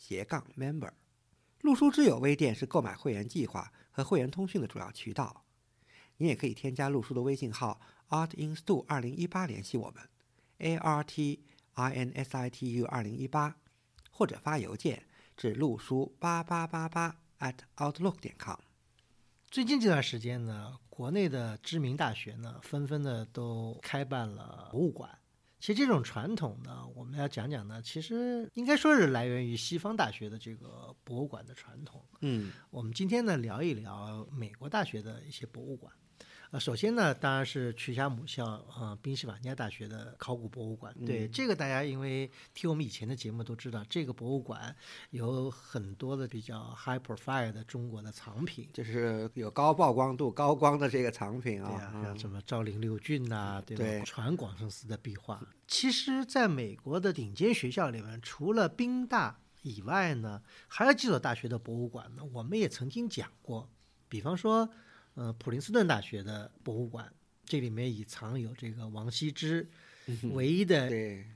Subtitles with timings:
[0.00, 0.90] 斜杠 member，
[1.60, 5.44] 陆书之友微店是购买会员计划和会员通讯的主要渠道。
[6.16, 10.02] 你也可以添加陆书的微信号 artinstu 二零一八联系我们
[10.58, 11.44] ，a r t
[11.74, 13.54] i n s i t u 二零一八，
[14.10, 15.04] 或者发邮件
[15.36, 18.58] 至陆书八八八八 at outlook 点 com。
[19.50, 25.19] 最近这段时间呢，国内的知名大学呢，纷纷的都开办了博物馆。
[25.60, 32.02] 其实这种传统呢，我们要讲讲呢，其实应该说是来源于西方大学的这个博物馆的传统。
[32.22, 35.92] 嗯，我们今天呢聊一聊美国大学的一些博物馆。
[36.52, 40.92] 呃，首先呢，当然是曲霞母校啊，宾夕法尼亚大学的考古博物馆。
[41.06, 44.74] 对这个，大家因为听我们以前的节目都知道，这个博物馆
[45.10, 54.04] 有很多的比较 high profile 的中国的藏品，就是有高曝光度、高光的这个藏品啊，像什么昭陵六骏呐，对吧？
[54.04, 55.40] 传广胜寺的壁画。
[55.68, 63.70] 其实，在美国的顶尖学校里面，除了宾大以外呢，还有几所大学的博物馆呢，我们也曾经讲过，
[64.08, 64.68] 比方说。
[65.14, 67.12] 呃，普林斯顿大学的博物馆，
[67.44, 69.68] 这里面已藏有这个王羲之
[70.32, 70.90] 唯一的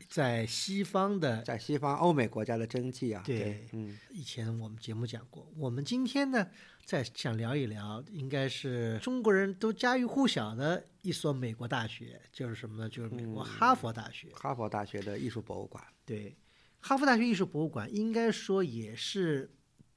[0.08, 3.22] 在西方的在西方欧美国家的真迹啊。
[3.26, 5.52] 对，嗯，以前我们节目讲过。
[5.56, 6.48] 我们今天呢，
[6.84, 12.88] 再想聊一聊，应该是中国人都家喻户晓的一所美国大学，就是什么呢？
[12.88, 14.28] 就是美国哈佛大学。
[14.34, 15.84] 哈佛大学的艺术博物馆。
[16.06, 16.36] 对，
[16.80, 19.50] 哈佛大学艺术博物馆应该说也是。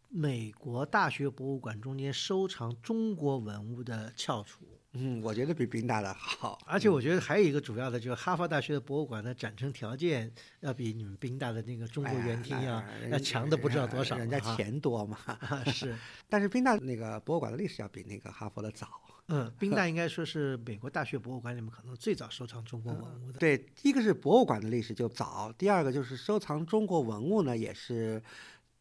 [0.09, 6.57] 美国大学博物馆中间收藏中国文物的翘楚，嗯，我觉得比宾大的好。
[6.65, 14.17] 而且我觉得还有一个主要的，就是哈佛大学的博物馆的展陈条件要比你们宾大的那个中国园厅要要强的不知道多少。
[14.17, 15.17] 人家钱多嘛，
[15.71, 15.95] 是。
[16.29, 18.87] 但是宾大那个博物馆的历史要比那个哈佛的早。
[19.29, 23.37] 嗯，宾大应该说是美国大学博物馆里面可能最早收藏中国文物的。
[23.37, 28.23] 对，一个是博物馆的历史就早，第二个就是收藏中国文物呢，也是。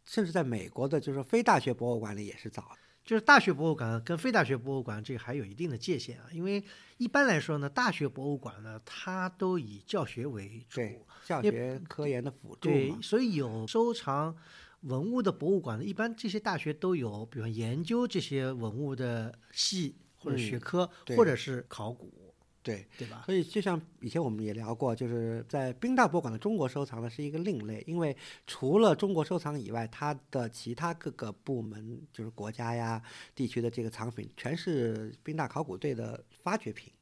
[0.06, 2.70] 甚至在美国的，就是非大学博物馆里也是早，
[3.04, 6.26] 就是大学博物馆跟非大学博物馆这个还有一定的界限啊。
[6.32, 6.64] 因为
[6.96, 10.80] 一般来说呢，大学博物馆呢，它都以教学为主，
[11.24, 14.36] 教学科研的辅助对，所以有收藏
[14.82, 22.25] 文物的博物馆呢，一般这些大学都有，比方研究这些文物的系或者学科，或者是考古。
[22.66, 23.22] 对对吧？
[23.24, 33.00] 所以就像以前我们也聊过，就是在宾大博物馆的中国收藏呢是一个另类，因为除了中国收藏以外，它的其他各个部门，就是国家呀、
[33.36, 36.92] 地区的这个藏品，全是宾大考古队的发掘品，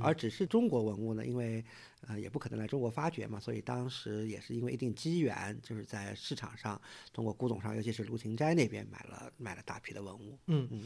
[0.00, 1.62] 而只是中国文物呢，因为
[2.08, 6.80] 呃也不可能来中国发掘嘛，所以当时也是因为一定机缘，就是在市场上
[7.12, 10.38] 通过古董商，尤其是卢芹斋那边买了买了大批的文物。
[10.46, 10.82] 嗯嗯。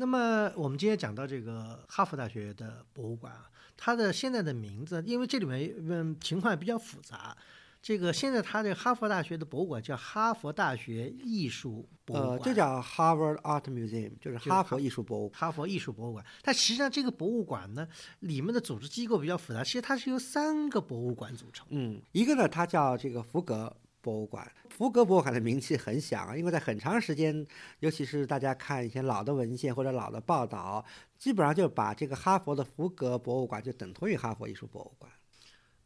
[0.00, 3.50] 那么我们今天讲到这个哈佛大学的博物馆啊。
[3.76, 7.36] 它的现在的名字，因为这里面嗯情况比较复杂，
[7.82, 16.24] 这个现在它这哈佛大学的博物馆叫哈佛大学艺术博物馆，呃，这叫 Harvard Art Museum，就是哈佛艺术博物哈佛艺术博物馆。
[16.42, 17.86] 但实际上这个博物馆呢，
[18.20, 21.66] 里面的组织机构比较复杂，其实它是由三个博物馆组成。
[21.70, 23.76] 嗯，一个呢，它叫这个福格。
[24.00, 27.46] 博物馆，福格博物馆的名气很响，因为在很长时间，
[27.80, 30.84] 尤其是大家看一些老的文献或者老的报道，
[31.18, 35.10] 基本上就把这个哈佛的福格博物馆就等同于哈佛艺术博物馆。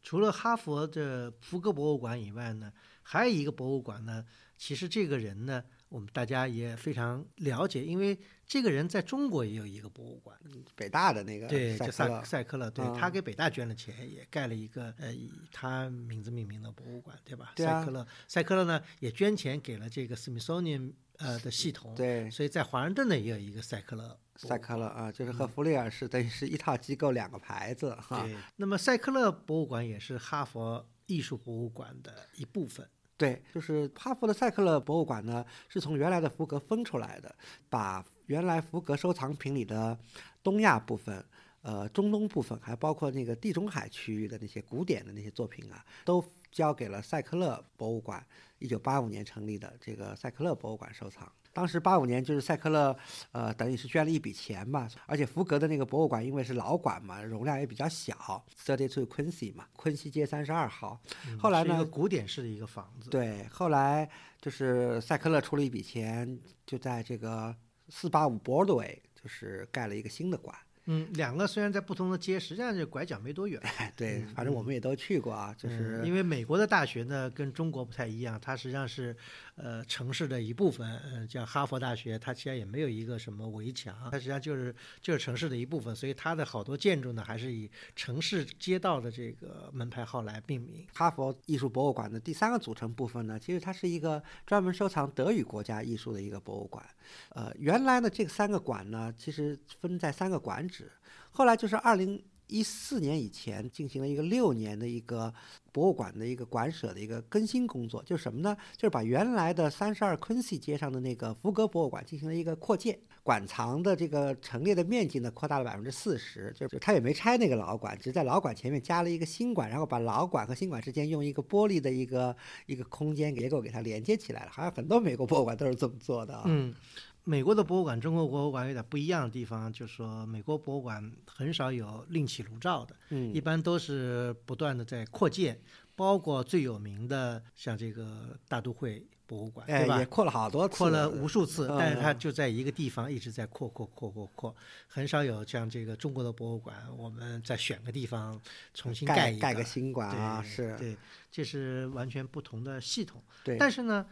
[0.01, 4.25] 除了哈佛的福格博物馆以外呢，还有一个博物馆呢，
[4.57, 5.63] 其实这个人呢。
[5.93, 8.17] 我们大家也非常了解，因为
[8.47, 10.35] 这个人在中国也有一个博物馆，
[10.75, 17.53] 北大的那个对，就赛赛克勒，对他给北大捐了钱，也盖了一个呃以他名字命名的博物馆，对吧？
[17.55, 28.23] 塞克勒，塞克勒呢也捐钱给了这个 Smithsonian 呃的系统，对，所以在华盛顿呢也有一个塞克勒，赛克勒啊，就是和弗里尔是等于是一套机构两个牌子哈。
[28.23, 32.89] 对，那么赛克勒博物馆也是哈佛艺术博物馆的一部分。
[33.15, 37.33] 对，就是哈佛的塞克勒博物馆呢，是从原来的福格分出来的，
[37.69, 39.97] 把原来福格收藏品里的
[40.41, 41.23] 东亚部分、
[41.61, 48.25] 呃中东部分，还包括那个地中海区域的那些古典的那些作品啊，都交给了塞克勒博物馆，
[48.59, 51.31] 一九八五年成立的这个塞克勒博物馆收藏。
[51.53, 52.95] 当时八五年就是赛克勒，
[53.31, 60.99] 呃，等于是捐了一笔钱嘛，而且福格的那个博物馆因为是老馆嘛，容量也比较小，Thirty Two Quincy 嘛，昆西街三十二号。
[61.39, 63.09] 后来呢，古典式的一个房子。
[63.09, 64.09] 对，后来
[64.41, 67.55] 就是赛克勒出了一笔钱，就在这个
[67.87, 70.55] 四八五 Broadway 就是盖了一个新的馆。
[70.85, 73.61] 嗯，两个虽然在不同的街，实际上这拐角没多远。
[73.95, 79.15] 对，反正我们也都去过啊，就是因为美国的大学呢跟中国不太一样，它实际上是
[79.55, 80.99] 呃城市的一部分。
[81.05, 90.85] 嗯，像哈佛大学，它其实也没有一个什么围墙，它实际上就是就是城市的一部分，所以它的好多建筑呢还是以城市街道的这个门牌号来命名。
[90.93, 96.83] 哈佛艺术博物馆的第三个组成部分呢，其实它是一个专门收藏德语国家艺术的一个博物馆。
[97.29, 100.91] 呃，原来呢这三个馆呢，其实分在三个馆址。
[101.31, 102.23] 后来就是二零
[102.53, 105.33] 一四年以前进行了一个六年的一个
[105.71, 108.55] 博物馆的一个馆舍的一个更新工作，就是什么呢？
[108.77, 126.43] 就是把原来的三十二昆西街上的那个福格博物馆进行了一个扩建，馆藏的这个陈列的面积呢扩大了百分之四十，就是他也没拆那个老馆，只是在老馆前面加了一个新馆，然后把老馆和新馆之间用一个玻璃的一个一个空间结构给它连接起来了，好像很多美国博物馆都是这么做的啊。
[126.45, 126.75] 嗯。
[127.25, 135.57] 美国的博物馆、中国博物馆有点不一样的地方，就是说美国博物馆很少有另起炉灶的，嗯，一般都是不断的在扩建，
[135.95, 139.99] 包括最有名的像这个大都会博物馆，对吧？
[139.99, 144.53] 也扩了好多次，扩了无数次，但是它就在一个地方一直在扩扩扩扩扩，
[144.87, 148.37] 很少有像这个中国的博物馆，我们再选个地方
[148.73, 150.97] 重新盖一盖个新馆啊，是，对，
[151.31, 154.05] 这是完全不同的系统，对，但是呢。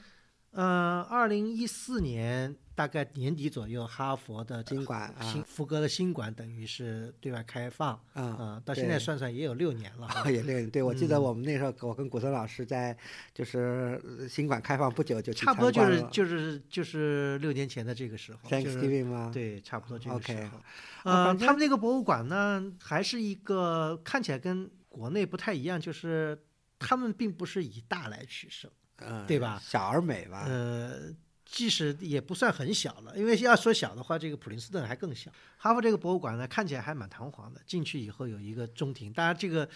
[0.54, 10.68] 呃，二零一四年大概年底左右，哈佛的新馆，新福格的新馆等于是对外开放啊，到现在算算也有六年了， 也六年。
[10.68, 12.98] 对，我记得我们那时候，我跟古森老师在
[13.36, 19.30] 就是新馆开放不久就差不多就是就是就是六年前的这个时候，Thanksgiving 吗？
[19.32, 20.60] 对，差不多这个时候。
[21.04, 26.44] 呃，他们那个博物馆呢，还是一个看起来跟国内不太一样，就是
[26.80, 28.72] 他们并不是以大来取胜。
[29.04, 29.60] 嗯，对吧？
[29.64, 30.46] 小而美吧。
[30.48, 31.12] 呃，
[31.52, 35.30] 即使也不算很小了，因为要说小的话，这个普林斯顿还更小。
[35.58, 37.62] 哈佛这个博物馆呢，看起来还蛮堂皇的。
[37.66, 39.68] 进去以后有一个中庭，当然这个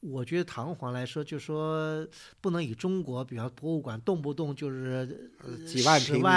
[0.00, 2.06] 我觉得堂皇来说，就说
[2.42, 5.32] 不能以中国，比方博物馆动不动就是
[5.66, 6.28] 几万平米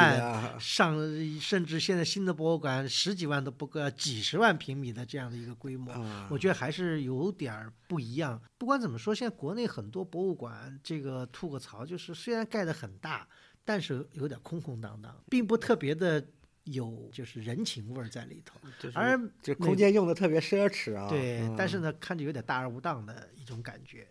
[0.59, 0.97] 上，
[1.41, 5.93] 甚至现在新的博物馆十几万都不够，几十万平米的这样的一个规模，
[6.29, 8.41] 我觉得还是有点不一样。
[8.57, 13.27] 不管怎么说，现在国内很多博物馆，这个吐个槽就是，虽然盖得很大，
[13.65, 16.23] 但是有点空空荡荡，并不特别的
[16.65, 18.59] 有就是人情味儿在里头。
[18.93, 21.09] 而就空间用的特别奢侈啊。
[21.09, 24.07] 对，但是呢，看着有点大而无当的一种感觉。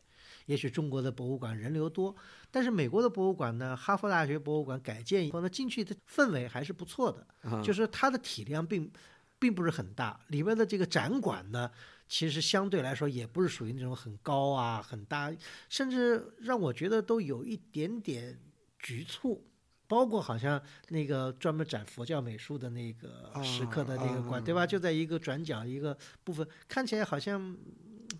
[0.46, 2.14] 也许中国的博物馆人流多，
[2.50, 7.62] 但是美国的博物馆呢，哈佛大学博物馆改建以后呢，进去的氛围还是不错的。
[7.62, 8.90] 就是它的体量并
[9.38, 11.70] 并不是很大，里面的这个展馆呢。
[12.06, 15.32] 其实相对来说也不是属于那种很高啊、很大，
[15.70, 18.38] 甚至让我觉得都有一点点
[18.84, 19.44] 局促。
[19.86, 24.66] 包括好像那个专门展佛教美术的那个石刻的那个馆，对吧？
[24.66, 27.54] 就在一个转角一个部分，看起来好像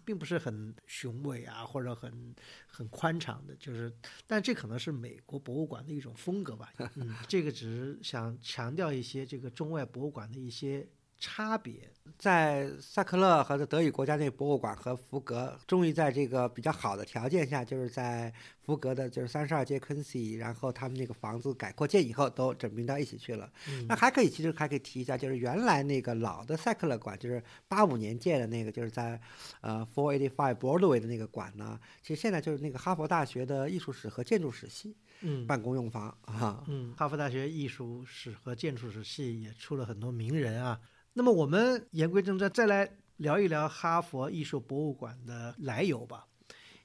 [0.05, 2.35] 并不是很雄伟啊，或者很
[2.67, 3.57] 很宽敞的。
[3.57, 3.91] 就是，
[4.27, 6.71] 但这可能是美国博物馆的一种风格吧。
[6.97, 10.87] 嗯，这个只是想强调一些这个中外博物馆的一些。
[11.25, 18.31] 差别在萨克勒和德语国家那博物馆和福格，终于在这个比较好的条件下，就是在
[18.61, 23.51] 福格的，就是三十二街昆西，然后他们那个房子改扩建以后，都整并到一起去了。
[23.89, 29.19] 那还可以，其实还可以提一下，就是原来那个老的萨克勒馆，就是八五年建的那个，就是在
[29.63, 36.63] 呃 Four Eighty Five Broadway 的那个馆呢，其实现在就是那个哈佛大学的艺术史和建筑史系嗯办公用房啊。
[36.69, 40.79] 嗯，哈佛大学艺术史和建筑史系也出了很多名人啊。
[41.15, 46.27] 那么我们言归正传，再来聊一聊哈佛艺术博物馆的来由吧。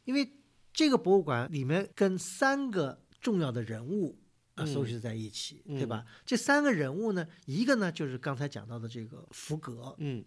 [0.05, 0.37] 因为
[0.71, 4.19] 这个博物馆里面跟三个重要的人物
[4.53, 6.05] 啊，收集在一起，对吧？
[6.25, 10.23] 这三个人物呢，一个呢就是刚才讲到的这个福格，嗯，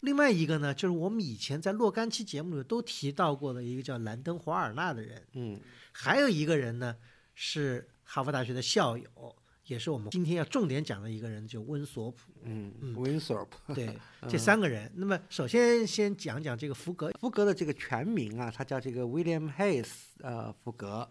[0.00, 5.58] 另外一个呢就是我们以前在若干期节目里都提到过的一个叫兰登·华尔纳的人，嗯，
[5.92, 6.94] 还有一个人呢
[7.34, 9.36] 是哈佛大学的校友。
[9.66, 12.32] 也是我们今天要重点讲的一个人，就温索普。
[12.42, 13.72] 嗯嗯，温索普。
[13.74, 14.90] 对， 这三个人。
[14.94, 17.10] 那么，首先先讲讲这个福格。
[17.20, 19.88] 福格的这个全名啊，他叫这个 William Hayes，
[20.20, 21.08] 呃，福格。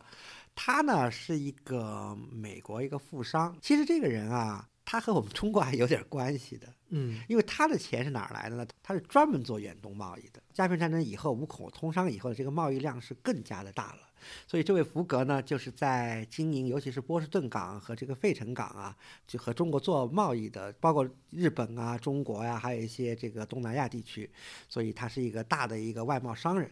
[0.56, 3.58] 他呢是一个美国一个富商。
[3.62, 6.68] 其实这个人啊，他和我们中国还有点关系的。
[6.90, 8.66] 嗯，因为他的钱是哪儿来的呢？
[8.82, 10.42] 他是专门做远东贸易的。
[10.56, 14.05] 鸦片战争以后，五口通商以后的这个贸易量是更加的大了。
[14.48, 18.96] 所以这位福格呢，就是在经营，尤其是波士顿港和这个费城港啊，
[19.28, 24.30] 就和中国做贸易的，包括日本啊、中国呀，还有一些这个东南亚地区。
[24.68, 26.70] 所以他是一个大的一个外贸商人。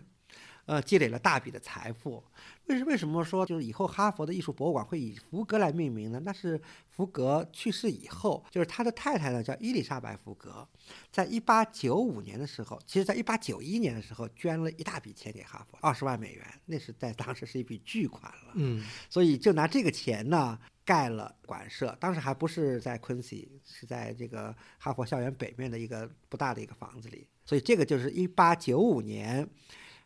[0.65, 2.23] 呃，积累了大笔的财富。
[2.67, 6.21] 为什为什么说就是以后哈佛的艺术博物馆会以福格来命名呢？
[6.23, 10.65] 那是福格去世以后，就是他的太太呢叫伊丽莎白福格，
[11.11, 18.53] 在一八九五年的时候，其实在一八九一年的时候捐了一大笔钱给哈佛，二十万美元，那是在当时是一笔巨款了。
[18.53, 27.27] 嗯，所以就拿这个钱呢盖了馆舍，当时还不是在昆西，是在这个哈佛校园北面的一个不大的一个房子里。
[27.43, 29.45] 所以这个就是一八九五年。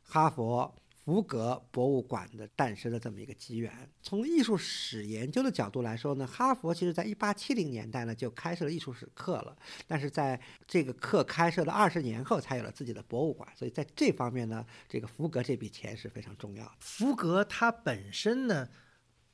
[0.10, 0.74] 哈佛
[1.04, 3.72] 福格博物馆的诞生的这么一个机缘。
[4.02, 9.56] 从艺术史研究的角度来说呢，哈佛其实在一八七零年代呢就开设了艺术史课了，
[9.88, 13.48] 但是在这个课开设的二十年后才有了自己的博物馆。
[13.56, 16.72] 所以在这方面呢，这个福格这笔钱是非常重要的。
[16.80, 18.68] 福格他本身呢，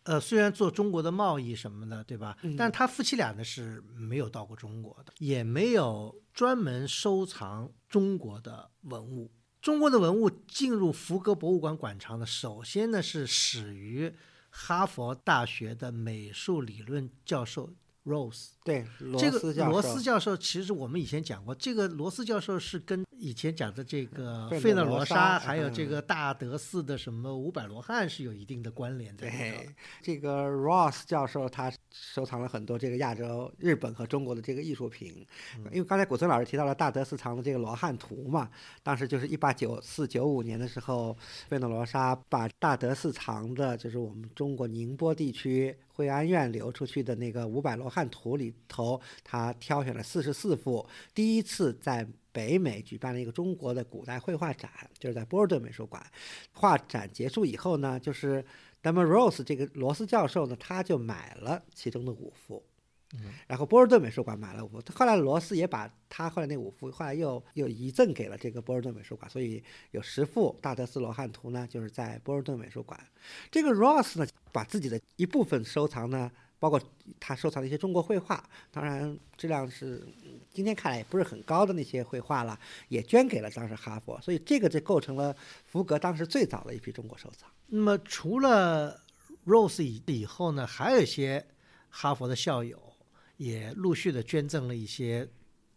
[0.04, 2.38] 呃，虽然做中国的贸易什么的，对吧？
[2.58, 9.32] 但他夫妻俩呢是没有到过中国的，也没有专门收藏中国的文物。
[9.64, 14.14] 中国的文物进入福格博物馆馆藏呢，首先呢是始于
[14.50, 17.70] 哈佛大学的美术理论教授
[18.04, 18.50] Rose。
[18.64, 18.86] 对，
[19.18, 29.30] 这个罗斯教授其实我们以前讲过，这个罗斯教授是跟以前讲的这个费勒罗莎，还有这个大德寺的什么五百罗汉是有一定的关联的。
[29.30, 29.68] 对，
[30.02, 35.26] 这个 Ross 教授他收藏了很多这个亚洲、日本和中国的这个艺术品。
[35.72, 38.50] 因为刚才古村老师提到了大德寺藏的这个罗汉图嘛，
[38.82, 41.18] 当时就是一八九四九五年的时候，
[41.50, 52.08] 费勒罗莎把大德寺藏的，就是我们中国宁波地区惠安院流出去的那个五百罗汉图里头，他挑选了四十四幅，第一次在。
[52.34, 54.68] 北美举办了一个中国的古代绘画展，
[54.98, 56.04] 就是在波士顿美术馆。
[56.52, 58.44] 画展结束以后呢，就是
[58.82, 62.64] d e m r o s e 这个罗斯教授呢，他就买了其中的五幅，
[63.46, 64.82] 然后波士顿美术馆买了五幅。
[64.96, 73.00] 后来罗斯也把他后来那五幅，后来又又遗赠给了这个波士顿美术馆，所以有十幅大德斯罗汉图呢，就是在波士顿美术馆。
[73.52, 76.32] 这个 Ross 呢，把自己的一部分收藏呢。
[76.64, 76.82] 包括
[77.20, 78.42] 他收藏的一些中国绘画，
[78.72, 80.02] 当然质量是
[80.50, 87.52] 今天看来也不是很高的那些绘画了，也捐给了当时哈佛，所以这个就构成了福格当时最早的一批中国收藏。
[87.68, 88.98] 那么除了
[89.46, 91.46] Rose 以以后呢，还有一些
[91.90, 92.82] 哈佛的校友
[93.36, 95.28] 也陆续的捐赠了一些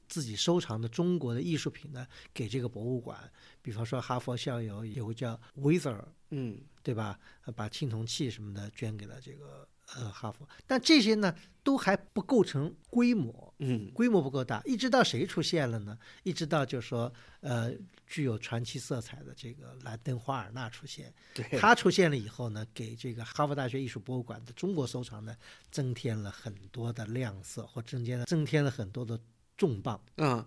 [0.07, 3.19] 自己收藏的中国的艺术品呢，给这个博物馆。
[3.61, 6.01] 比方说哈佛校友有个叫 Wither，
[6.31, 7.19] 嗯，对吧？
[7.57, 9.67] 把青铜器什么的捐给了这个。
[9.95, 14.61] 呃，哈佛，但这些呢都还不构成规模，嗯，规模不够大。
[14.65, 15.97] 一直到谁出现了呢？
[16.25, 17.73] 一直到就是说，呃，
[18.07, 25.37] 具有传奇色彩的这个兰登·华尔纳出现，对，他出现了以后呢，给这个哈佛大学艺术博物馆的中国收藏呢
[25.71, 29.21] 增添了很多的亮色，或增添了增添了很多的
[29.57, 30.45] 重磅，嗯。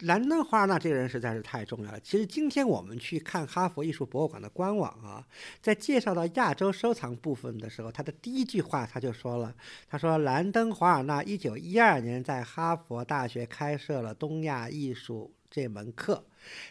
[0.00, 2.00] 兰登·华尔纳这个人实在是太重要了。
[2.00, 5.24] 其实今天我们去看哈佛艺术博物馆的官网啊，
[5.62, 9.54] 在介绍到亚洲收藏部分的时候，他的第一句话他就说了
[9.88, 16.24] ：“他说兰登·华尔纳一九一二年在哈佛大学开设了东亚艺术这门课，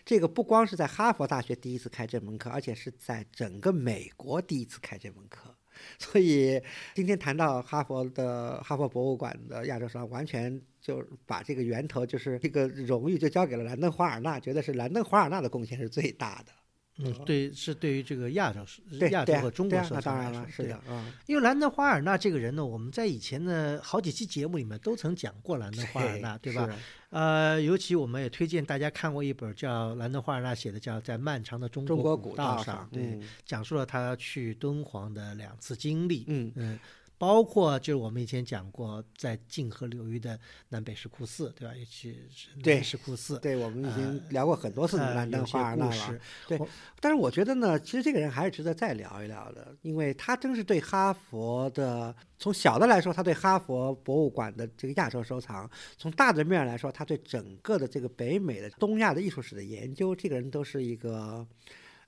[0.04, 5.56] 这个不光是在哈佛大学第一次开这门课，而且是在整个美国第一次开这门课。”
[5.98, 6.62] 所以
[6.94, 16.52] 今天谈到哈佛的哈佛博物馆的亚洲收藏，完全就把这个源头，就是这个荣誉，就交给了兰登·华尔纳，觉得是兰登·华尔纳的贡献是最大的。
[17.00, 18.60] 嗯，对，是对于这个亚洲、
[19.00, 20.00] 对亚洲和中国来说，
[20.48, 26.70] 是的，嗯，因为兰登·华尔纳这个人呢，我们在以前的好几期节目里面都曾讲过兰登·华尔纳，对吧？
[27.10, 36.80] 呃，尤其我们也推荐大家看过一本叫兰登·华尔纳写的叫《在漫长的中国古道上》，对，讲述了他去敦煌的两次经历，嗯嗯。
[37.24, 40.38] 包括就是我们以前讲过，在泾河流域的
[40.68, 41.74] 南北石窟寺，对吧？
[41.74, 46.20] 尤其是南石窟寺，对我们已经聊过很多次兰登·华尔纳了。
[46.50, 46.60] 对，
[47.00, 55.66] 但是我觉得呢，其实这个人还是值得再聊一聊的，因为他真是对哈佛的，从小的来说，他对哈佛博物馆的这个亚洲收藏；
[55.98, 61.48] 从大的面来说，他对整个的这个北美的东亚的艺术史的研究，这个人都是一个。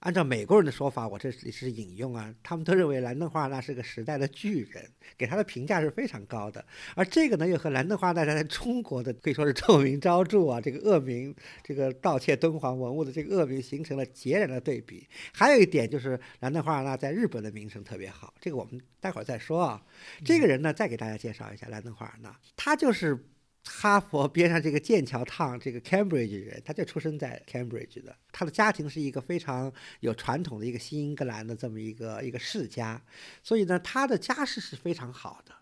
[0.06, 6.64] 按照美国人的说法，我这里是引用啊，他们都认为兰登华尔纳是个时代的巨人，给他的评价是非常高的。
[6.96, 15.08] 而这个呢，又和兰登华尔纳在中国的可以说是臭名昭著啊，这个恶名，这个盗窃敦煌文物的这个恶名形成了截然的对比。
[15.34, 19.84] 还有一点就是兰登华尔纳在日本的名声特别好，这个我们待会儿再说啊。
[20.24, 23.26] 这个人呢，再给大家介绍一下兰登华尔纳，他就是。
[23.68, 28.16] 哈佛边上这个剑桥烫这个 Cambridge 人，他就出生在 Cambridge 的。
[28.32, 33.02] 他的家庭是一个非常有传统的一个新英格兰的这么一个一个世家，
[33.42, 35.54] 所以呢，他的家世是非常好的。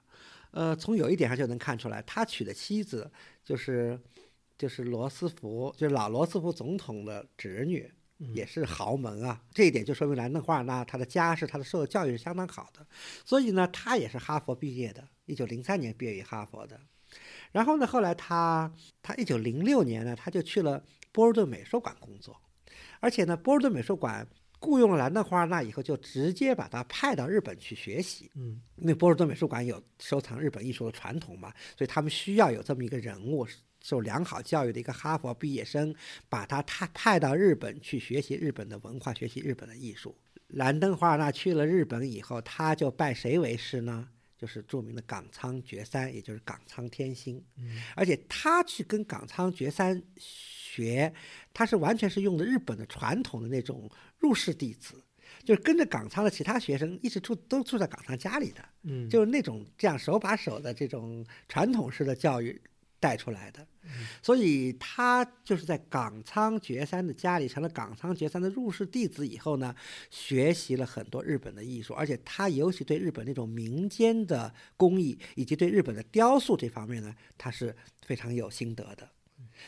[0.51, 3.09] 呃，从有一点上就能看出来，他娶的妻子
[3.43, 3.99] 就是
[4.57, 9.41] 就是罗斯福，就是老罗斯福总统的侄女，也是豪门啊。
[9.53, 12.85] 这一点就说明兰登华尔纳他的家世，他的受的教育是相当好的。
[13.25, 16.79] 所以呢，他也是哈佛毕业的，一九零三年毕业于哈佛的。
[17.53, 18.69] 然后呢，后来他
[19.01, 20.83] 他一九零六年呢，他就去了
[21.13, 22.35] 波尔顿美术馆工作，
[22.99, 24.27] 而且呢，波尔顿美术馆
[24.59, 28.31] 雇佣了兰登华尔纳以后，就直接把他派到日本去学习。
[28.35, 33.47] 嗯，因为波尔顿美术馆有收藏日本艺术的传统嘛，所以他们需要有这么一个人物，
[33.81, 35.93] 受良好教育的一个哈佛毕业生，
[36.29, 40.17] 把他他派到日本去学习日本的文化，学习日本的艺术。
[40.47, 44.07] 兰登华尔纳去了日本以后，他就拜谁为师呢？
[44.43, 47.41] 就是著名的冈仓觉三，也就是冈仓天心，
[47.95, 51.13] 而且他去跟冈仓觉三学，
[51.53, 55.01] 他是完全是用的日本的传统的那种入室弟子，
[55.45, 62.61] 就是跟着冈仓的其他学生一直住，都住在冈仓家里的，嗯，就是那种这样手把手的这种传统式的教育。
[63.03, 63.67] 带出来的，
[64.21, 69.75] 所以他就是在冈仓觉三的家里成了冈仓觉三的入室弟子以后呢，
[70.09, 79.09] 学习了很多日本的艺术，而且他尤其对日本那种民间的工艺以及对日本的雕塑这方面呢，他是非常有心得的，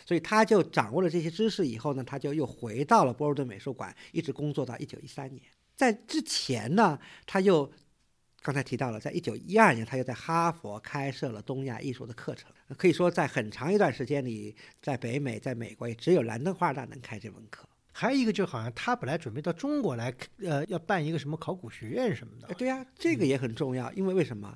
[0.05, 5.43] 所以他就掌握了这些知识以后呢，他就又回到了波尔顿美术馆，一直工作到一九一三年。
[5.75, 7.69] 在之前呢，他又。
[8.45, 12.51] 刚才提到了，在一九一二年，他又在哈佛开设了东亚艺术的课程。
[12.77, 17.67] 可以说，在很长一段时间里，在北美、在美国，也只有兰登华尔纳能开这门课。
[17.91, 22.53] 还有一个，就好像他本来准备到中国来，呃，要办一个什么考古学院什么的。
[22.53, 23.91] 对呀，这个也很重要。
[23.93, 24.55] 因为为什么？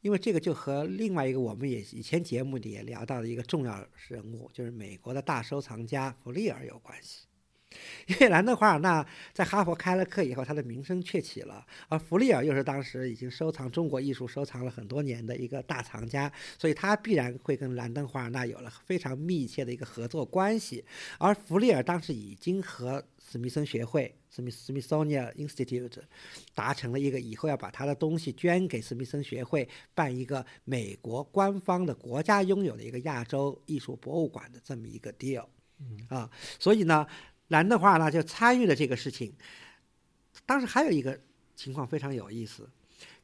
[0.00, 7.26] 因为这个就和另外一个我们也以前节目里也聊到的一个重要人物，就是美国的大收藏家弗利尔有关系。
[8.06, 20.84] 因为兰德华尔纳在哈佛开了课以后，他的名声鹊起了，而弗利尔又是当时已经收藏中国艺术收藏了很多年的一个大藏家，所以他必然会跟兰登华尔纳有了非常密切的一个合作关系。
[21.18, 26.00] 而弗利尔当时已经和史密森学会 （Smithsonian Institute）
[26.54, 35.46] 达成了一个以后要把他的东西捐给史密森学会，办一个美国官方的国家拥有的一个亚洲艺术博物馆的这么一个 deal。
[36.08, 36.28] 啊，
[36.58, 37.06] 所以呢。
[37.50, 39.32] 兰的话呢就参与了这个事情。
[40.46, 41.20] 当时还有一个
[41.54, 42.68] 情况非常有意思，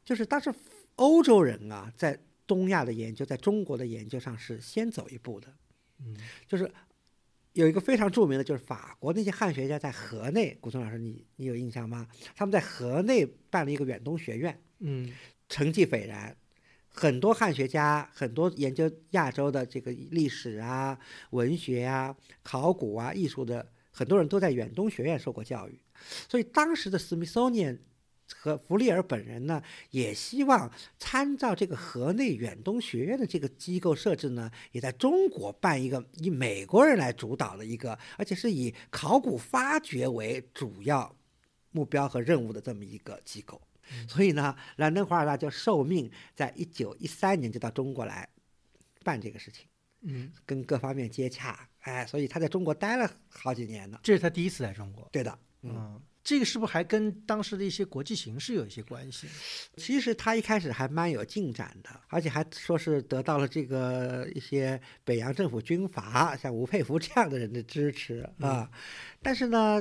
[0.04, 0.52] 就是当时
[0.96, 5.52] 欧洲人啊，在东亚的研究，在中国的研究上是先走一步的。
[6.00, 6.70] 嗯，就是
[7.52, 12.06] 有一个非常著名的，就是法国那些汉学家在河内，古松老师，你你有印象吗？
[12.34, 15.12] 他们在河内办了一个远东学院，嗯，
[15.48, 16.36] 成绩斐然，
[16.88, 20.98] 很多汉学家，很多研究亚洲的这个历史啊、
[21.30, 23.72] 文学啊、考古啊、艺术的。
[23.96, 25.80] 很多人都在远东学院受过教育，
[26.28, 27.78] 所以当时的 Smithsonian
[28.34, 41.16] 和弗利尔本人呢，也希望参照这个河内远东学院的这个机构设置呢，也在中国办一个以美国人来主导的一个，而且是以考古发掘为主要
[41.70, 43.58] 目标和任务的这么一个机构。
[44.06, 48.28] 所以呢，兰登华尔纳就受命在一九一三年就到中国来
[49.02, 49.64] 办这个事情。
[50.08, 54.00] 嗯，跟各方面接洽，哎，所以他在中国待了好几年呢。
[54.02, 55.08] 这是他第一次来中国。
[55.12, 59.28] 对的，嗯，这个是不是还跟当时的一些国际形势有一些关系？
[59.76, 68.68] 其实他一开始还蛮有进展的，而且还说是得到了这个一些北洋政府军阀，像吴佩孚这样的人的支持啊。
[69.22, 69.80] 但是呢，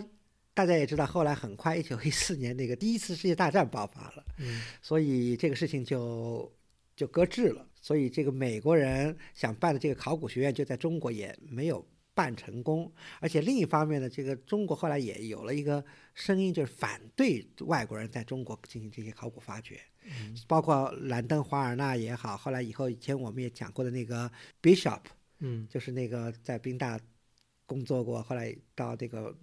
[0.53, 6.53] 大家也知道，后来很快，一九一四年那个第一次世界大战爆发了，嗯，所以这个事情就
[6.95, 7.67] 就搁置了。
[7.81, 12.91] 所以，这个美国人想办的这个考古学院就在中国也没有办成功。
[13.19, 19.80] 而且另一方面呢，这个中国后来也有了一个声音，就是反对外国人在中国进行这些考古发掘，
[20.47, 25.01] 包括兰登华尔纳也好，后来以后以前我们也讲过的那个 Bishop，
[25.39, 26.99] 嗯，就是那个在宾大
[27.67, 29.36] 工作过，后来到这个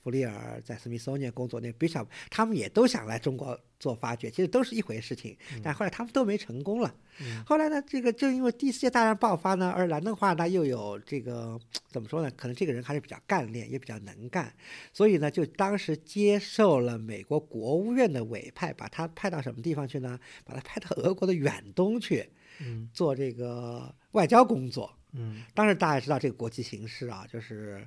[0.00, 5.36] 弗利尔在 Smithsonian 工作那 Bishop，他们也都想来中国做发掘，其实都是一回事情。
[5.64, 6.94] 但后来他们都没成功了。
[7.22, 12.30] 嗯后来呢，这个就因为第四次世界大战爆发呢，而兰登华呢又有这个怎么说呢？
[12.36, 14.54] 可能这个人还是比较干练，也比较能干，
[14.92, 20.18] 所以呢，就当时接受了美国国务院的委派，把他派到什么地方去呢？
[20.44, 24.94] 把他派到俄国的远东去嗯做这个外交工作。
[25.12, 27.86] 嗯当时大家知道这个国际形势啊，就是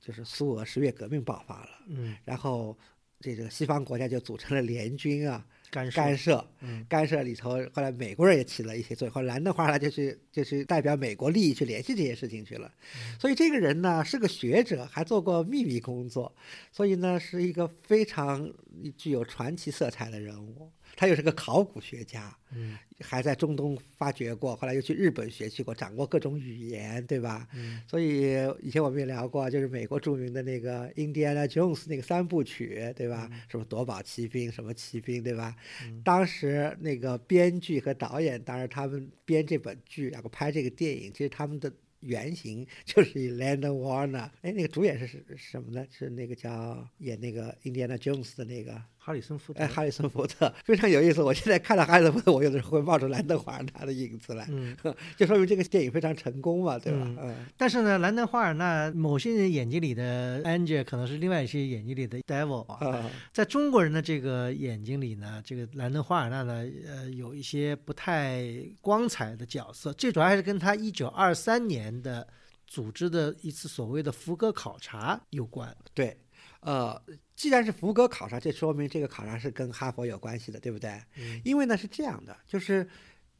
[0.00, 2.76] 就是苏俄十月革命爆发了，嗯，然后
[3.24, 12.70] 这个西方国家就组成了联军啊，干涉干涉，嗯干涉里头，后来美国人也起了一些作用，后来兰德华尔就去就去代表美国利益去联系这些事情去了。
[13.18, 16.30] 所以这个人呢是个学者，还做过秘密工作，
[16.70, 18.52] 所以呢是一个非常
[18.96, 20.70] 具有传奇色彩的人物。
[20.96, 27.48] 他又是个考古学家，嗯还在中东发掘过，后来又去日本学习过，掌握各种语言，对吧？
[27.54, 33.30] 嗯所以以前我们也聊过，就是美国著名的那个《Indiana Jones》那个三部曲，对吧？
[33.48, 35.56] 什么夺宝奇兵，什么奇兵，对吧？
[36.04, 44.30] 当时那个编剧和导演，当然他们编这本剧，然后拍这个电影，其实他们的原型就是以 Landon Warner。
[44.42, 45.84] 哎，那个主演是是是什么呢？
[45.90, 51.22] 是那个叫演那个 Indiana Jones 的那个哈里森福特哎，哈里森福特非常有意思。
[51.22, 54.74] 我现在看到哈里森福特，我有的时候会冒出兰德华尔纳的影子来，嗯，
[55.14, 57.00] 就说明这个电影非常成功嘛，对吧？
[57.04, 62.86] 嗯嗯但是呢，兰德华尔纳某些人眼睛里的 angel 可能是另外一些眼睛里的 devil 啊。
[62.86, 68.42] 啊，在中国人的这个眼睛里呢，这个兰德华尔纳呢，呃，有一些不太
[68.80, 69.92] 光彩的角色。
[69.92, 72.26] 最主要还是跟他一九二三年的
[72.66, 75.76] 组织的一次所谓的福格考察有关。
[75.92, 76.16] 对，
[76.64, 77.00] 呃，
[77.36, 80.90] 既然是福格考察，这说明这个考察是跟哈佛有关系的，对不对？
[81.18, 82.88] 嗯因为呢是这样的，就是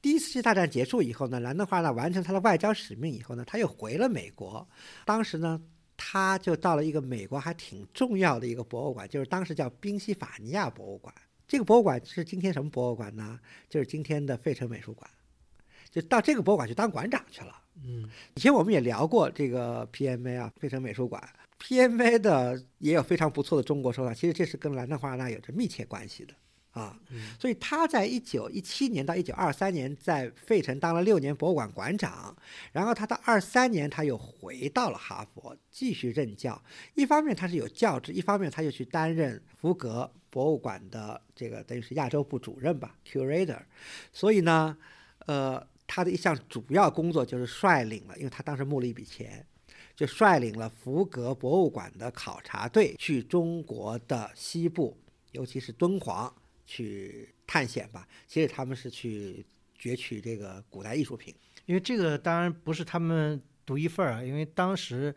[0.02, 4.68] 第一次世界大战结束以后呢，兰德华尔纳完成他的外交使命以后呢，他又回了美国。
[5.06, 5.58] 当时呢，
[5.96, 11.14] 他就到了一个美国还挺重要的一个博物馆，就是当时叫宾夕法尼亚博物馆。
[11.48, 13.40] 这个博物馆是今天什么博物馆呢？
[13.70, 15.08] 就是今天的费城美术馆。
[15.90, 17.62] 就到这个博物馆去当馆长去了。
[17.84, 21.22] 嗯以前我们也聊过这个 PMA 啊，费城美术馆。
[21.66, 26.35] PMA 的也有非常不错的中国收藏，其实这是跟兰德华尔纳有着密切关系的
[26.72, 27.00] 啊。
[27.11, 32.37] 嗯所以他在一九一七年到一九二三年在费城当了六年博物馆馆长，
[32.70, 36.62] 然后他到二三年他又回到了哈佛继续任教。
[36.94, 43.62] 一方面他是有教职，一方面他又去担任福格博物馆的这个等于是亚洲部主任吧 （curator）。
[44.12, 44.77] 所以呢，
[45.27, 49.46] 呃，他的一项主要工作就是率领了，因为他当时募了一笔钱，
[49.94, 54.96] 就率领了福格博物馆的考察队去中国的西部，
[55.33, 56.33] 尤其是敦煌
[56.66, 58.07] 去探险吧。
[58.26, 59.44] 其实他们是去
[59.78, 61.35] 攫取这个古代艺术品。
[61.66, 65.14] 因为这个当然不是他们独一份儿啊，因为当时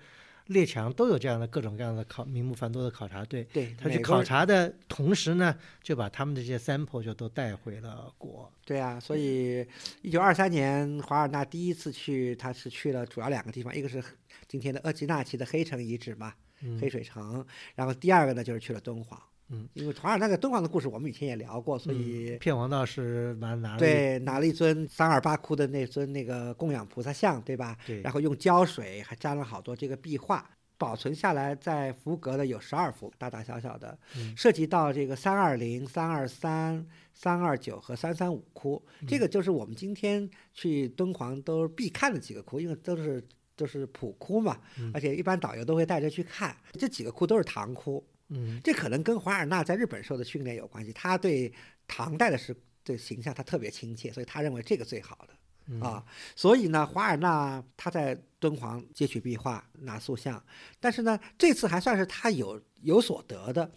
[0.48, 4.00] 列强都有这样的各种各样的考名目繁多的考察队，对，他去。
[4.00, 8.52] 考察的同时呢，就把他们的这些 sample 就都带回了国。
[8.66, 9.66] 对啊，所以
[10.02, 14.04] 一九二三年华尔纳第一次去，他是去了主要两个地方，一个是
[14.48, 19.22] 今天的厄齐纳旗的黑城遗址嘛，嗯黑水城，然后第二个呢就是去了敦煌。
[19.50, 27.78] 嗯，因为华尔纳在敦煌的故事我们以前也聊过，所以嗯、片王道士拿拿了对，拿了一尊三二八窟的那尊那个供养菩萨像，对吧？
[27.86, 28.02] 对。
[28.02, 34.36] 然后用胶水还粘了好多这个壁画，保存下来，在福格的有十二幅，大大小小的，嗯。
[34.36, 44.92] 涉及到这个三二零、三二三、三二九和三三五窟，这个就是我们今天去敦煌都必看的几个窟，因为都是都是普窟嘛，嗯。
[44.94, 48.06] 而且一般导游都会带着去看，这几个窟都是唐窟。
[48.30, 51.54] 嗯这可能跟华尔纳在日本受的训练有关系，他对
[51.88, 55.34] 唐代的是的形象他特别亲切，所以他认为这个最好的。
[55.70, 60.42] 嗯啊，所以呢，华尔纳他在敦煌接取壁画、拿塑像，
[60.80, 63.70] 但是呢，这次还算是他有有所得的。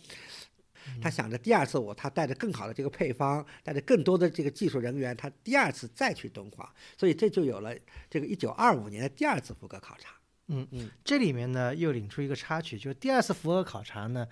[1.03, 7.77] 他想着第二次我他带着更好的这个配方，带着更多的这个技术人员，他第二次再去敦煌，所以这就有了
[8.09, 10.15] 这个一九二五年的第二次福格考察。
[10.51, 14.27] 嗯嗯，这里面呢又领出一个插曲，就是第二次福尔考察呢，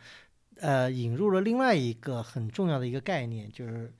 [0.56, 3.92] 呃，引入了另外一个很重要的一个概念，就是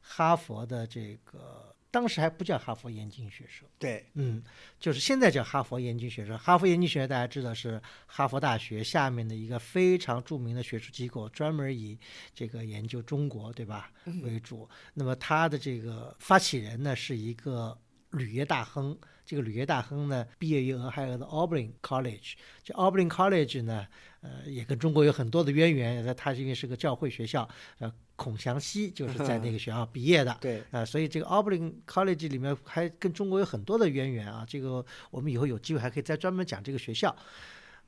[0.00, 4.42] 哈佛的这个当时还不叫哈佛严谨学社，对，嗯，
[4.78, 6.36] 就是现在叫哈佛严谨学社。
[6.38, 11.98] 哈佛严谨学社大家知道是哈佛大学下面的一个非常著名的学术机构，专门以
[12.34, 13.90] 这个研究中国，对吧？
[14.22, 14.68] 为主。
[14.94, 17.76] 那么它的这个发起人呢是一个
[18.10, 18.96] 铝业大亨，
[19.30, 22.32] 这个吕耶大亨呢毕业于俄亥俄的 Auburn College，
[22.64, 23.86] 这 Auburn College 呢，
[24.22, 26.04] 呃，也跟中国有很多的渊源。
[26.04, 30.36] 它它因为是个教会学校，呃，孔祥熙就是在那个学校毕业的。
[30.42, 34.44] 对，啊、所以这个 Auburn College 里面还跟中国有很多的渊源啊。
[34.48, 37.14] 这个我们以后有机会还可以再专门讲这个学校。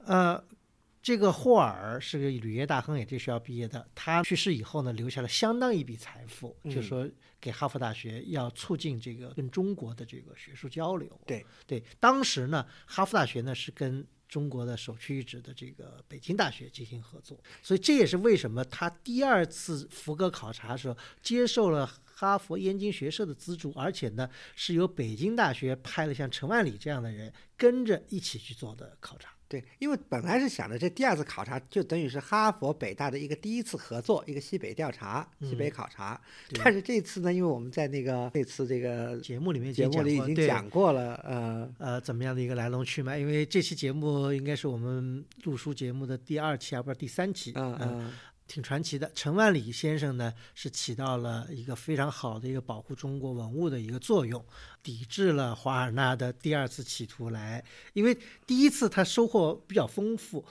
[0.05, 0.41] 呃，
[1.03, 3.85] 这个霍尔是个铝业大亨，也这学校毕业的。
[3.95, 7.11] 他去世以后呢，留下了相当一笔财富，就说
[7.41, 11.21] 给哈佛大学要促进这个跟中国的这个学术交流。
[11.27, 29.35] 对对，当时呢，哈佛大学呢是跟中国的首屈一指的这个北京大学进行合作，所以这也是为什么他第二次福格考察的时候接受了哈佛燕京学社的资助，而且呢是由北京大学派了像陈万里这样的人跟着一起去做的考察。
[29.53, 36.19] 对，因为本来是想着这第二次考察就等于是哈佛北大的一个第一次合作，一个西北调查、西北考察。
[36.65, 43.19] 但是这次呢，因为我们在那个那次这个节目里面节目里已经讲过了，呃呃，怎么样的一个来龙去脉？
[43.19, 48.13] 因为这期节目应该是我们录书节目的第二期啊，不是第三期，嗯嗯。
[48.47, 54.45] 挺传奇的，陈万里先生呢是起到了一个非常好的一个保护中国文物的一个作用，
[54.83, 60.45] 抵制了华尔纳的第二次企图来，因为第一次他收获比较丰富。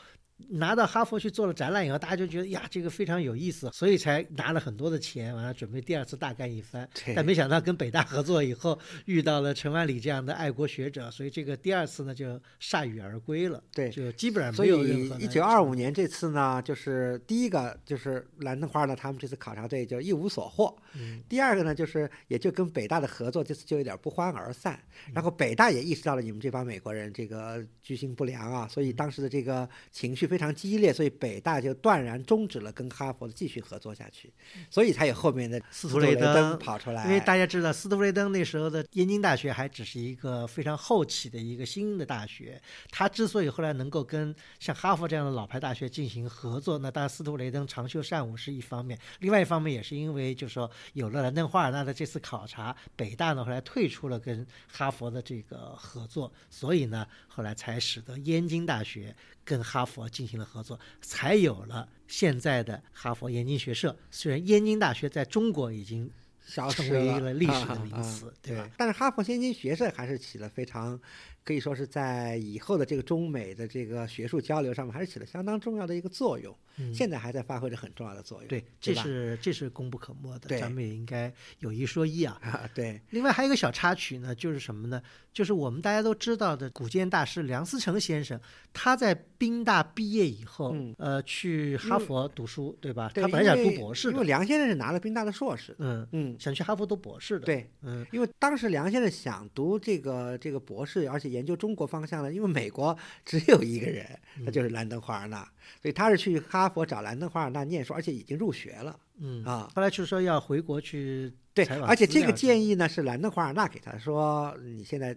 [0.50, 6.90] 拿到哈佛去做了展览以后，大家就觉得呀，这个非常有意思，所以才拿了很多的钱，完了准备第二次大干一番。
[7.16, 13.64] 但没想到跟北大合作以后，遇到了陈万里这样的爱国学者，所以这个第二次呢就铩羽而归了。
[13.74, 15.20] 对，就基本上没有任何。
[15.20, 20.76] 一九二五年这次呢，就是第一个就是蓝登花呢，他们这次考察队就一无所获。
[20.94, 21.22] 嗯。
[21.30, 24.80] 第二个呢，就是也就跟北大的合作这次就有点不欢而散。
[25.14, 30.31] 然后北大也意识到了你们这帮美国人这个居心不良啊，所以当时的这个情绪。
[30.32, 34.32] 非常激烈，所以北大就断然终止了跟哈佛的继续合作下去，
[34.70, 37.04] 所以才有后面的斯图雷登跑出来。
[37.04, 59.14] 因为大家知道，斯图雷登那时候的燕京大学还只是一个非常后起的一个新的大学，他之所以后来能够跟像哈佛这样的老牌大学进行合作，那当然斯图雷登长袖善舞是一方面，另外一方面也是因为就是说有了兰登华尔纳的这次考察，北大呢后来退出了跟哈佛的这个合作，所以呢后来才使得燕京大学。
[59.44, 63.98] 跟哈佛进行了合作，才有了现在的哈佛燕京学社。
[64.10, 66.12] 虽然燕京大学在中国已经
[66.48, 68.70] 成为了历史的名词，对吧？
[68.78, 71.00] 但是哈佛燕京学社还是起了非常。
[71.44, 76.56] 可以说是在以后的这个中美的这个学术交流上面，还是起了相当重要的一个作用。
[76.94, 78.48] 现在还在发挥着很重要的作用。
[78.48, 80.48] 对，这是这是功不可没的。
[80.48, 82.40] 对，咱们也应该有一说一啊。
[82.42, 83.00] 啊，对。
[83.10, 85.00] 另外还有一个小插曲呢，就是什么呢？
[85.34, 88.40] 就是我们大家都知道的古建大师梁思成先生，
[88.74, 93.12] 他在宾大毕业以后，呃，去哈佛读书，对吧？
[93.14, 94.14] 他本来想读博士的。
[94.14, 95.76] 因为梁先生是拿了宾大的硕士。
[95.78, 97.46] 嗯嗯，想去哈佛读博士的。
[97.46, 104.06] 对，嗯，因为当时梁先生想读这个这个博士，而且研究中国方向呢，因为美国 只有一个人，
[104.46, 105.44] 那就是兰登·华尔纳，
[105.82, 109.00] 所以他是去哈佛找兰登·华尔纳念书，而且已经入学了。
[109.18, 115.16] 嗯啊，后来就是说要回国去对，而且这个建议呢是兰登·华尔纳给他说，你现在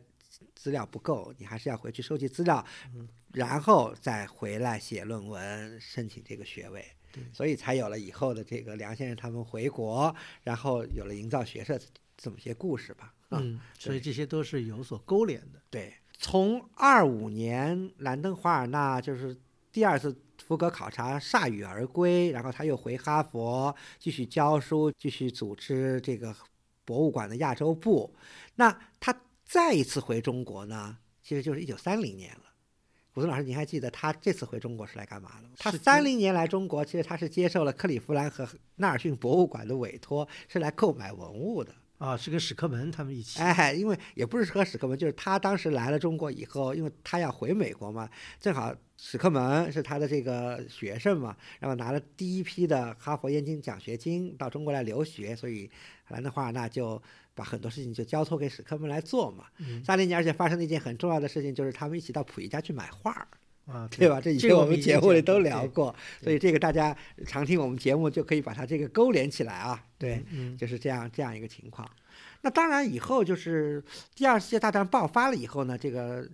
[0.55, 2.65] 资料不够，你还是要回去收集资料，
[3.33, 6.85] 然后再回来写论文申请这个学位。
[7.33, 11.79] 所以才有了以后的这个梁先生他们回国，然后有了营造学社
[12.17, 13.15] 这么些故事吧。
[13.31, 15.61] 嗯，所以这些都是有所勾连的。
[15.71, 15.95] 对。
[16.19, 19.37] 从二五年兰登·华尔纳就是
[19.71, 26.35] 第二次福格考察铩羽而归，然后他又回哈佛继续教书，继续组织这个
[26.85, 28.15] 博物馆的亚洲部。
[28.55, 32.41] 那他再一次回中国呢，其实就是一九三零年了。
[33.13, 35.55] 古松老师，您还记得他这次回中国是来干嘛的吗？
[35.59, 41.75] 他三零年来中国，其实他是接受了克利夫兰和纳尔逊博物馆的委托，是来购买文物的。
[42.05, 43.41] 啊，是跟史克门他们一起。
[43.41, 48.07] 哎，因为也不是和史克门，就是他当时来了中国以后，因为他要回美国嘛，
[48.39, 55.71] 正好史克门是他的这个学生嘛，然后拿了第一批的哈佛燕京奖学金到中国来留学，所以
[56.09, 57.03] 兰德华尔纳就
[57.35, 59.47] 把很多事情就交托给史克门来做嘛。
[59.83, 63.27] 三零年，而且发生了一件很重要的事情，就是他们一起到溥仪家去买画。
[63.67, 64.21] 啊，对吧？
[64.21, 66.95] 这以前我们节目里都聊过，所以这个大家
[67.27, 69.83] 常听我们节目就可以把它这个勾连起来啊。
[69.99, 71.89] 对，嗯，就是这样这样一个情况。
[72.43, 73.83] 那当然，以后就是
[74.15, 76.29] 第二次世界大战爆发了以后呢，这个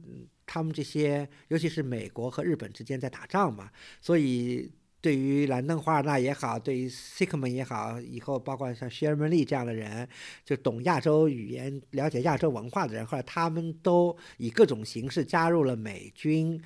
[0.45, 4.69] 他们这些，尤其是美国和日本之间在打仗嘛，所以
[5.01, 10.07] 对于兰登·华尔纳也好，对于西克门也好，以后包括像薛尔门利这样的人，
[10.45, 16.61] 就懂亚洲语言、了解亚洲文化的人，后来他们都以各种形式加入了美军。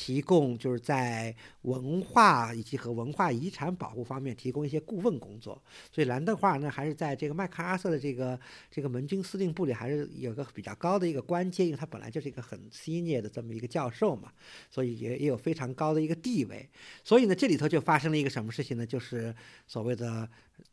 [0.00, 8.38] 提供就是在文化以及和文化遗产保护方面提供一些顾问工作，所以兰登华呢还是在这个麦克阿瑟的这个
[8.70, 14.32] 这个盟军司令部里还是有个比较高的一个官阶，因为他本来就是一个很 senior 的这么一个教授嘛，
[14.70, 16.68] 所以也也有非常高的一个地位。
[17.02, 18.86] 所以呢，这里头就发生了一个什么事情呢？
[18.86, 19.34] 就是
[19.66, 20.28] 所谓的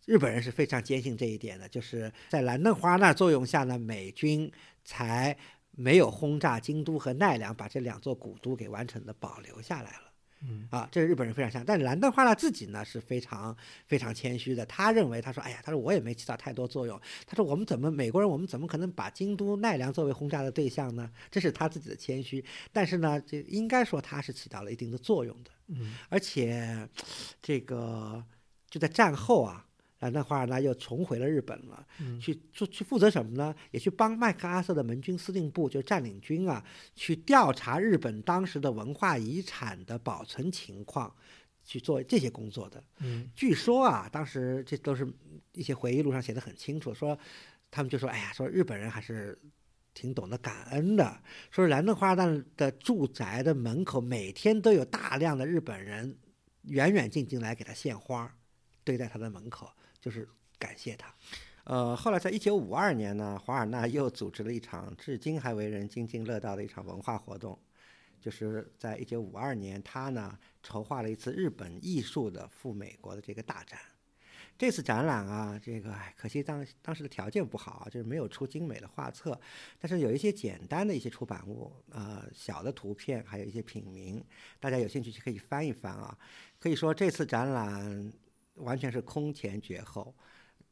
[0.05, 4.51] 日本人是非常坚信这一点的，就是在兰登华那作用下呢，美军
[4.83, 5.35] 才。
[5.75, 10.11] 没有轰炸京都和奈良，把这两座古都给完整的保留下来了。
[10.47, 11.63] 嗯啊，这是日本人非常像。
[11.65, 13.55] 但是兰德花纳自己呢是非常
[13.87, 16.99] 非常谦虚的，他认为他说，哎呀，他说我也没起到太多作用。
[17.25, 21.09] 他说我们怎么美国人，我们怎么可能把京都奈良作为轰炸的对象呢？
[21.31, 22.43] 这是他自己的谦虚。
[22.71, 25.51] 但是呢，这应该说他是起到了一定的作用的。
[25.67, 26.87] 嗯而且，
[27.41, 28.23] 这个
[28.69, 29.65] 就在战后啊，
[29.99, 31.87] 兰德华尔纳又重回了日本了。
[31.99, 33.55] 嗯去做去负责什么呢？
[33.71, 36.63] 也去帮麦克阿瑟的盟军司令部，就是占领军啊，
[36.95, 41.13] 去调查日本当时的文化遗产的保存情况，
[41.63, 42.83] 去做这些工作的。
[42.99, 45.07] 嗯据说啊，当时这都是
[45.53, 47.17] 一些回忆录上写的很清楚，说
[47.71, 49.37] 他们就说，哎呀，说日本人还是
[49.93, 56.17] 挺懂得感恩的，说兰德华尔纳的住宅的门口每天都有大量的日本人
[56.63, 58.35] 远远近近来给他献花，
[58.83, 59.71] 堆在他的门口，
[60.05, 61.11] 就是感谢他。
[61.63, 67.57] 呃，后来在一九五二年呢，华尔纳又组织了一场至今还为人津津乐道的一场文化活动，
[68.21, 73.79] 就是在一九五二年，他呢筹划了一次日本艺术的赴美国的这个大展。
[74.57, 79.37] 这次展览啊，这个可惜当当时的条件不好啊，就是没有出精美的画册，
[79.79, 84.23] 但是有一些简单的一些出版物，呃，小的图片，还有一些品名，
[84.59, 86.15] 大家有兴趣就可以翻一翻啊。
[86.59, 88.13] 可以说这次展览
[88.55, 90.13] 完全是空前绝后。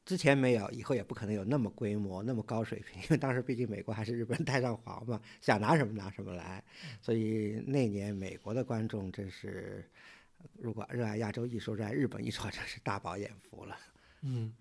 [0.06, 6.62] 之前没有，以后也不可能有那么规模、那么高水平，因为当时毕竟美国还是日本太上皇嘛，想拿什么拿什么来，
[7.02, 9.90] 所以那年美国的观众真是，
[10.60, 13.78] 如果热爱亚洲艺术、热爱日本艺术，真是大饱眼福了。
[14.24, 14.54] 嗯。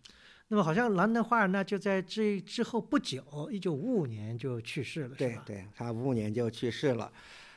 [0.48, 5.16] 那么好像兰德华尔纳就在这之后不久，一九五五年就去世了？
[5.16, 7.10] 对对，他五五年就去世了，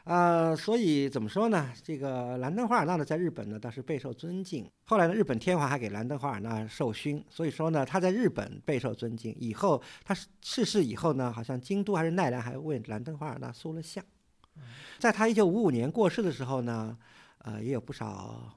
[0.05, 1.71] 呃，所以怎么说呢？
[1.83, 4.69] 这个兰登华尔纳呢，在日本呢倒是备受尊敬。
[4.85, 9.35] 后来呢，日本天皇还给兰登华尔纳授勋，所以说呢，他在日本备受尊敬。
[9.39, 14.05] 以后他逝世以后呢，好像京都还是奈良还为兰登华尔纳塑了像。
[14.99, 16.95] 在他一九五五年过世的时候呢，
[17.39, 18.55] 呃，也有不少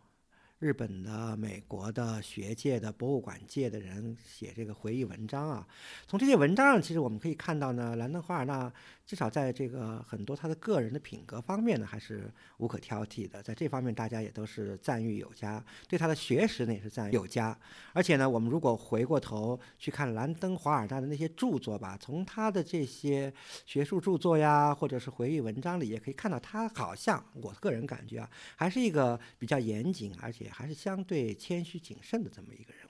[0.58, 5.66] 日本的、美国的学界的、博物馆界的人写这个回忆文章啊。
[6.06, 8.70] 从这些文章上，其实我们可以看到呢，兰登华尔纳
[9.08, 13.42] 至少在这个很多他的个人的品格方面呢，还是无可挑剔的。
[13.42, 17.58] 在这方面，大家也都是赞誉有加，对他的学识呢也是赞誉有加。
[17.94, 23.32] 而且呢，我们如果回过头去看兰登华尔纳的那些著作吧，从他的这些
[23.64, 32.88] 学术著作呀，或者是回忆文章里，也可以看到他好像我个人感觉啊，还是一个比较严谨，而且还是相对谦虚谨慎的这么一个人物。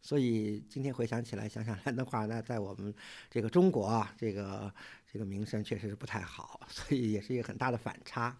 [0.00, 2.94] 所以今天回想起来，想想兰登华尔纳在我们
[3.28, 4.72] 这个中国啊，这个
[5.12, 8.36] 这个名声确实是不太好，所以也是一个很大的反差。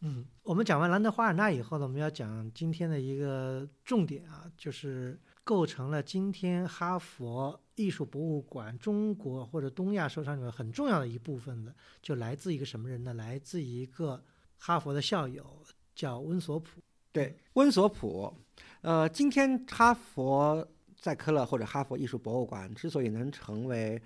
[0.00, 13.14] 嗯，我们讲完兰德华尔纳以后呢，我们要讲今天的一个重点啊，就是构成了今天哈佛艺术博物馆中国或者东亚收藏里面很重要的一部分的，就来自一个什么人呢？
[13.14, 14.20] 来自一个
[14.58, 15.62] 哈佛的校友，
[15.94, 16.80] 叫温索普。
[17.12, 18.34] 对，温索普，
[18.80, 20.66] 呃，今天哈佛
[20.98, 24.02] 在科勒或者哈佛艺术博物馆之所以能成为，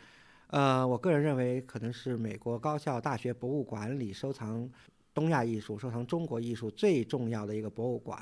[0.48, 4.70] 呃，我个人认为可能是美国高校大学博物馆里收藏
[5.12, 8.20] 东亚艺术、收藏中国艺术最重要的一个博物馆。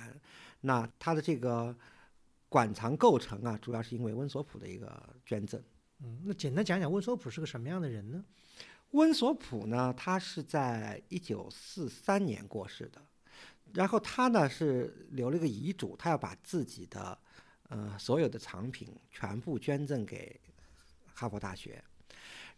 [0.60, 1.76] 那它的这个
[2.48, 4.90] 馆藏构成啊，主要是因为温索普的一个
[5.26, 5.62] 捐赠。
[6.02, 8.24] 嗯，那简单讲讲温索普是个什么样的人呢？
[8.92, 13.02] 温索普呢，他是在一九四三年过世的，
[13.72, 17.18] 然后他呢是留了一个遗嘱，他要把自己的
[17.68, 20.40] 呃所有的藏品全部捐赠给
[21.12, 21.82] 哈佛大学，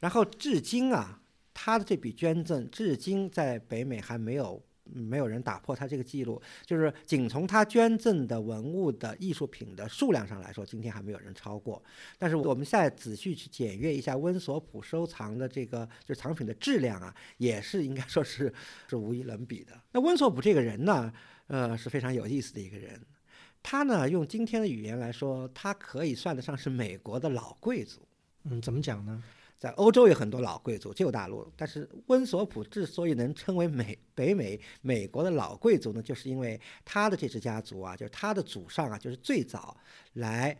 [0.01, 1.21] 然后至今啊，
[1.53, 4.63] 他的这笔捐赠至今在北美还没有。
[4.89, 11.83] 没有人打破他这个记录，就是仅从他捐赠的文物的艺术品的数量上来说，今天还没有人超过。
[12.17, 18.55] 但是我们现在仔细去检阅一下温索普收藏的这个就是藏品的质量啊，也是应该说是
[18.89, 19.73] 是无与伦比的。
[19.91, 21.13] 那温索普这个人呢，
[21.49, 23.05] 呃是非常有意思的一个人。
[23.65, 28.01] 他呢用今天的语言来说，他可以算得上是美国的老贵族。
[28.45, 29.21] 嗯，怎么讲呢？
[29.67, 39.77] 在欧洲有很多老贵族，旧大陆，但是温索普之所以能称为美北美美国的老贵族呢，就是因为他的这支家族啊，就是他的祖上啊，就是最早
[40.13, 40.57] 来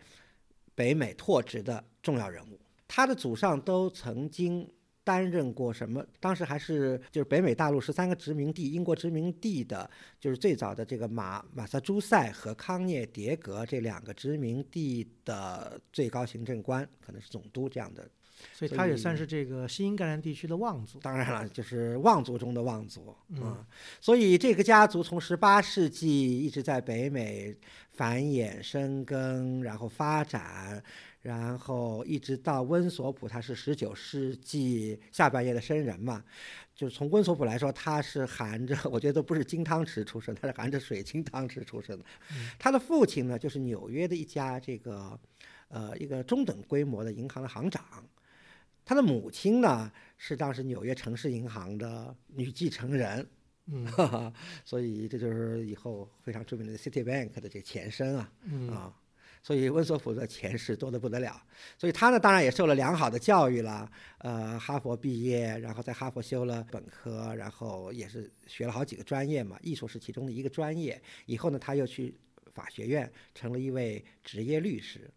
[0.75, 2.59] 北美拓殖的重要人物。
[2.89, 4.69] 他的祖上都曾经
[5.05, 6.05] 担任过什么？
[6.19, 9.89] 当时还是就是北美大陆十三个殖民地，英国殖民地的，
[10.19, 18.11] 就是最早的这个马马萨诸塞和康涅狄格这两个殖民地的最高行政官，可能是总督这样的。
[18.53, 20.99] 所以他也算是这个新英格兰地区的望族。
[21.01, 23.67] 当然了，就是望族中的望族啊、嗯
[24.01, 27.57] 所以这个家族从十八世纪一直在北美
[27.93, 30.83] 繁衍生根，然后发展，
[31.23, 36.23] 然后一直到温索普，他是十九世纪下半叶的生人嘛，
[36.75, 42.05] 就是从温索普来说，他是含着，我觉得都不是金汤匙出生，他是含着水晶汤匙出生的。
[42.59, 45.19] 他的父亲呢，就是纽约的一家这个，
[45.69, 47.83] 呃，一个中等规模的银行的行长。
[48.87, 53.29] 他的母亲呢，是当时纽约城市银行的女继承人。
[53.67, 53.85] 嗯，
[54.65, 58.33] 所以这就是以后非常著名的 Citibank 的这个前身啊。
[58.45, 58.97] 嗯啊。
[59.43, 61.41] 所以温索普的前世多得不得了，
[61.79, 71.01] 所以他呢当然也受了良好的教育了，呃，哈佛毕业，然后在哈佛修了本科，然后也是学了好几个专业嘛，艺术是其中的一个专业。
[71.27, 72.13] 以后呢，他又去
[72.55, 75.09] 法学院成了一位职业律师，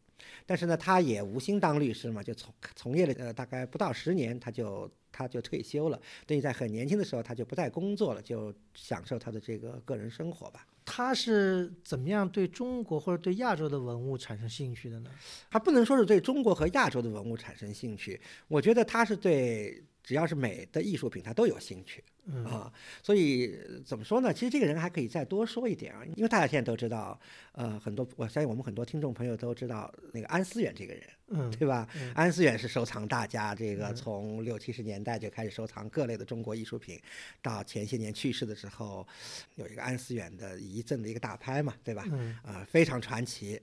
[0.46, 10.66] 但是呢，他也无心当律师嘛，就从从业了呃大概不到十年，他就他就退休了，等于在很年轻的时候他就不再工作了，就享受他的这个个人生活吧。
[10.86, 15.12] 他是怎么样对中国或者对亚洲的文物产生兴趣的呢？
[15.52, 22.04] 他不能说是对中国和亚洲的文物产生兴趣，我觉得他是对只要是美的艺术品，他都有兴趣。
[22.44, 22.72] 啊，
[23.04, 23.56] 所以
[23.86, 24.34] 怎么说呢？
[24.34, 27.20] 其实这个人还可以再多说一点啊，因为大家现在都知道，
[27.52, 31.88] 呃，很多我相信我们很多听众朋友都知道那个安思远这个人，嗯，对吧？
[32.16, 37.00] 安思远是收藏大家，这个从六七十年代就开始收藏各类的中国艺术品，
[37.40, 39.08] 到前些年去世的时候，
[39.56, 42.08] 有一个安思远的遗赠的一个大拍嘛，对吧？
[42.12, 43.62] 嗯，啊，非常传奇。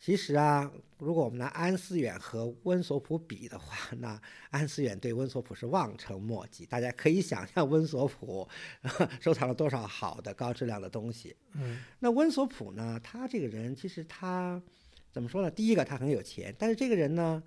[0.00, 4.20] 其实啊，如果我们拿安思远和温索普比的话， 那
[4.50, 6.64] 安思远对温索普是望尘莫及。
[6.64, 8.48] 大家可以想象温索普
[9.20, 11.36] 收藏了多少好的高质量的东西。
[11.54, 13.00] 嗯，那温索普呢？
[13.02, 14.62] 他这个人其实他
[15.10, 15.50] 怎么说呢？
[15.50, 17.42] 第一个他很有钱，但是这个人呢，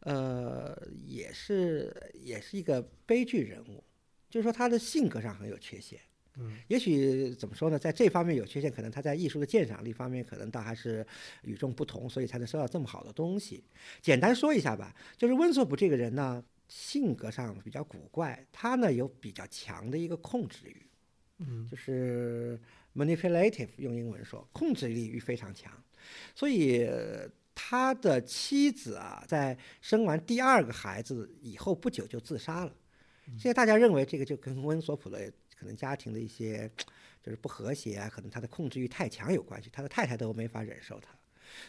[0.00, 0.76] 呃，
[1.06, 3.82] 也是也是一个悲剧人物，
[4.28, 5.98] 就是说他的性格上很有缺陷。
[6.36, 11.06] 嗯，也许怎么说呢，在这方面有缺陷，可能他在艺术的鉴赏力方面可能倒还是
[11.42, 13.62] 与众不同，所以才能收到这么好的东西。
[14.02, 20.86] 简单说一下吧，就是温索普这个人呢，性格上比较古怪，他呢有比较强的一个控制欲，
[21.38, 22.60] 嗯，就是
[22.96, 25.72] manipulative，用英文说，控制力欲非常强，
[26.34, 26.84] 所以
[27.54, 32.74] 他的妻子啊，在生完第二个孩子以后不久就自杀了。
[33.38, 35.32] 现在大家认为这个就跟温索普的。
[35.64, 36.70] 可能家庭的一些
[37.22, 41.08] 就是不和谐啊，可能他的控制欲太强有关系，他的太太都没法忍受他，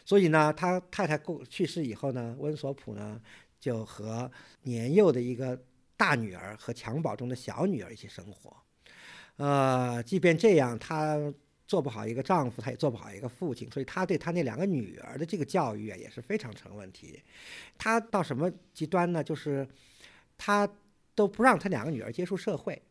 [0.04, 3.22] 所以呢，他太太过去世以后呢，温索普呢
[3.58, 4.30] 就和
[4.64, 5.58] 年幼的一个
[5.96, 8.54] 大女儿和襁褓中的小女儿一起生活。
[9.38, 11.34] 呃，即便这样，他
[11.66, 17.24] 做不好一个丈夫，他也做不好一个父亲，所以他对他那两个女儿的这个教育啊也是非常成问题。
[17.78, 19.24] 他到什么极端呢？
[19.24, 19.66] 就是
[20.38, 20.70] 他
[21.16, 22.82] 都不让他两个女儿接触社会。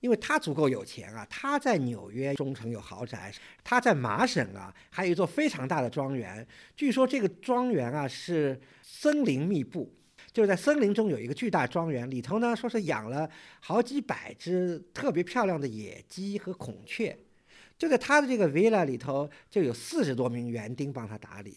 [0.00, 3.32] 因为他足够有钱啊，他在纽约中城有豪宅，
[3.62, 6.46] 他在麻省啊还有一座非常大的庄园。
[6.74, 9.94] 据说这个庄园啊是森林密布，
[10.32, 13.28] 就是在森林中有一个巨大庄园，里头呢说是养了
[13.60, 17.16] 好几百只特别漂亮的野鸡和孔雀。
[17.78, 21.56] 就在他的这个 villa 里头，就有四十多名园丁帮他打理，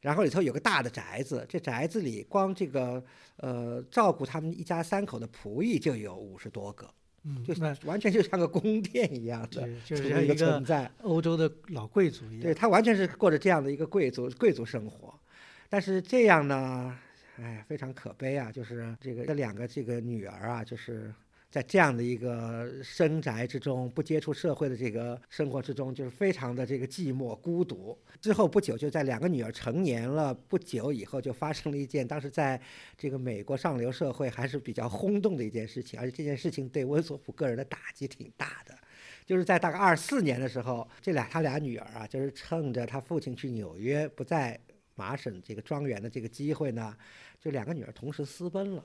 [0.00, 3.02] 然后里头有个大的宅子，这宅子里光这个
[3.36, 6.88] 呃照顾他们一家三口的仆役就有五十多个。
[7.24, 7.54] 嗯，就
[7.86, 10.90] 完全就像个宫殿一样的，就是一个存在。
[11.02, 15.12] 欧洲的老贵族一样，对他完全是过着这样的一个贵族贵族生活。
[15.68, 16.98] 但是这样呢，
[17.38, 18.50] 哎，非常可悲啊！
[18.50, 21.12] 就是这个这两个这个女儿啊，就是。
[21.50, 27.96] 在这样的一个深宅之中，不接触社会的这个生活之中，就是非常的这个寂寞孤独。
[28.20, 32.60] 之后不久，就在两个女儿成年了不久以后，就发生了一件当时在
[32.98, 38.76] 这个美国上流社会还是比较轰动的一件事情，而且这件事情对温索普个人的打击挺大的。
[39.24, 44.58] 就是在大概二四年的时候，这俩他俩女儿啊，就是趁着他父亲去纽约不在
[44.94, 46.94] 麻省这个庄园的这个机会呢，
[47.40, 48.84] 就两个女儿同时私奔了。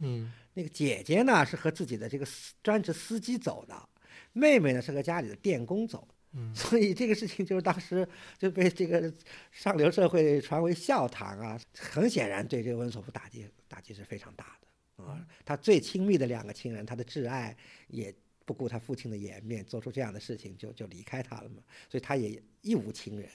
[0.00, 2.26] 嗯，那个姐姐呢是和自己的这个
[2.62, 3.88] 专职司机走的，
[4.32, 6.06] 妹妹呢是和家里的电工走。
[6.32, 8.06] 嗯， 所以这个事情就是当时
[8.38, 9.12] 就被这个
[9.50, 11.58] 上流社会传为笑谈啊。
[11.76, 15.26] 很显然，对这个温索夫打击打击是非常大的啊。
[15.44, 17.56] 他最亲密的两个亲人，他的挚爱
[17.88, 21.62] 也不顾他父亲的颜面，做出这样的事情就就离开他了嘛。
[21.88, 23.28] 所以他也一无亲人。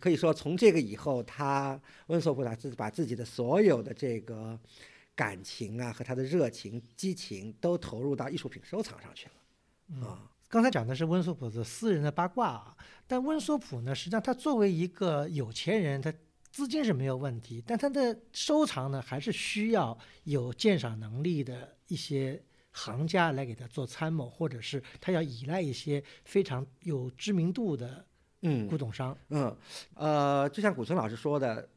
[0.00, 4.58] 可以说，从这个以后，他温索夫他自把自己的所有的这个。
[5.18, 10.06] 感情啊，和他的热情、激情都投入到艺术品收藏上去了。
[10.06, 16.14] 啊，刚才讲的是温索普的私人的八卦啊，但温索普呢，实际上他作为一个有钱人，他
[16.52, 22.40] 资金是没有问题，但他的收藏呢，还是需要有鉴赏能力的一些
[22.70, 28.06] 行家来给他做参谋，或者是他要依赖一些非常有知名度的
[28.42, 29.18] 嗯古董商。
[29.30, 29.56] 嗯，
[29.94, 31.68] 呃，就像古村老师说的。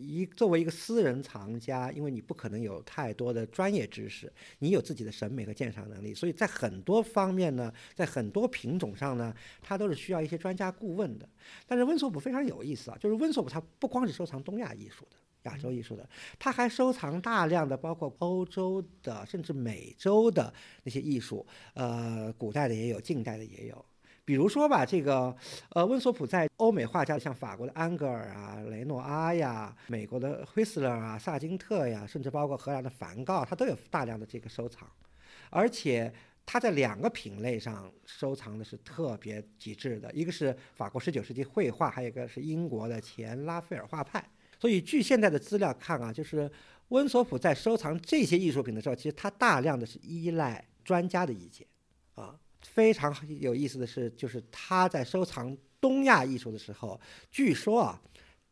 [0.00, 11.28] 一作为一个私人藏家，因为你不可能有太多的专业知识，你有自己的审美和鉴赏能力，所以在很多方面呢，在很多品种上呢，它都是需要一些专家顾问的。
[11.66, 15.16] 但是温索普非常有意思啊，就是温索普他不光是收藏东亚艺术的、
[15.50, 23.84] 亚洲艺术的，他还收藏大量的包括欧洲的甚至美洲的那些艺术，呃，古代的也有，近代的也有。
[24.30, 25.36] 比如说吧，这个，
[25.70, 34.88] 呃，温索普在欧美画家，像法国的安格尔啊、雷诺阿呀、美国的惠斯勒啊、萨金特呀，甚至包括荷兰的梵高，他都有大量的这个收藏，
[35.50, 36.14] 而且
[36.46, 44.24] 他在两个品类上收藏的是特别极致的，一个是法国十九世纪绘画，还有一个是英国的前拉斐尔画派。
[44.60, 46.48] 所以据现在的资料看啊，就是
[46.90, 51.66] 温索普在收藏这些艺术品的时候，其实他大量的是依赖专家的意见，
[52.14, 52.38] 啊。
[52.62, 57.00] 非常有意思的是，就是他在收藏东亚艺术的时候，
[57.30, 58.02] 据说啊，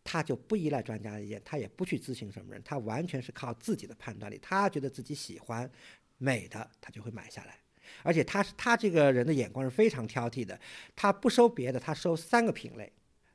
[0.02, 4.38] 他就不依赖专家的意见，他也不去咨询什么人，他完全是靠自己的判断力。
[4.40, 5.70] 他觉得自己喜欢
[6.16, 7.58] 美的，他就会买下来。
[8.02, 10.58] 而且他是他这个人的眼光是非常挑剔的，
[10.96, 12.90] 他不收别的，他收三个品类，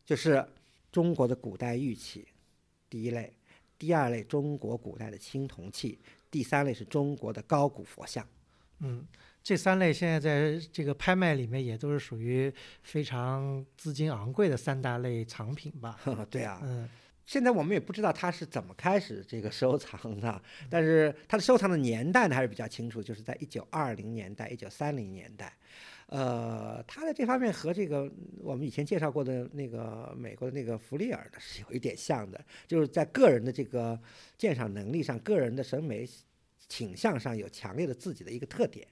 [0.05, 0.45] 就是
[0.91, 2.27] 中国的古代玉器，
[2.89, 3.31] 第一类；
[3.77, 5.97] 第二类中国古代的青铜器；
[6.29, 8.27] 第三类是中国的高古佛像。
[8.79, 9.07] 嗯。
[9.43, 15.99] 这三类现在在这个拍卖里面也都是属于非常资金昂贵的三大类藏品吧？
[16.31, 16.87] 对啊，嗯，
[17.25, 25.51] 现在我们也不知道他是怎么开始这个收藏的，但是他的收藏的年代呢还是比较清楚，就是在一九二零年代、一九三零年代。
[26.07, 33.99] 呃，他在这方面和这个我们以前介绍过的那个美国的那个弗利尔呢是有一点像的，就是在个人的这个
[34.37, 36.07] 鉴赏能力上、个人的审美
[36.69, 38.87] 倾向上有强烈的自己的一个特点。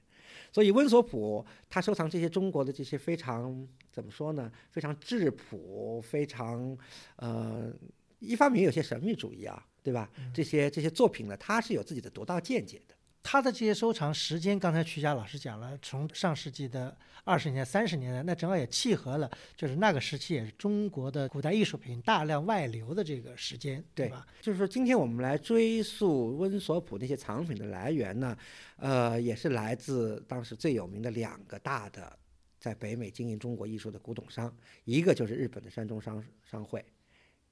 [0.52, 4.52] 所以温索普他收藏这些中国的这些非常怎么说呢？
[4.70, 6.78] 非常质朴，非常
[7.16, 7.74] 呃，
[8.20, 10.10] 一方面有些神秘主义啊，对吧？
[10.34, 12.96] 这些这些作品呢，他是有自己的独到见解的。
[13.24, 24.26] 他的这些收藏时间，刚才曲佳老师讲了，从上世纪的二十年代、三十年代，那正好也契合了，就是那个时期也是中国的古代艺术品大量外流的这个时间，对吧？
[24.42, 28.36] 就是说，今天我们来追溯温索普那些藏品的来源呢，
[28.78, 32.18] 呃，也是来自当时最有名的两个大的
[32.60, 34.52] 在北美经营中国艺术的古董商，
[34.84, 36.84] 一个就是日本的山中商商会，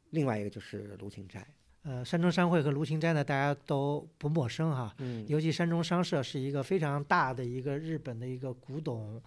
[0.09, 1.47] 另外一个就是卢芹斋。
[1.83, 4.93] 呃，山中商会和卢芹斋呢，大家都不陌生哈。
[4.97, 5.25] 嗯。
[5.27, 9.21] 尤其山中商社是一个非常大的一个日本的一个古董，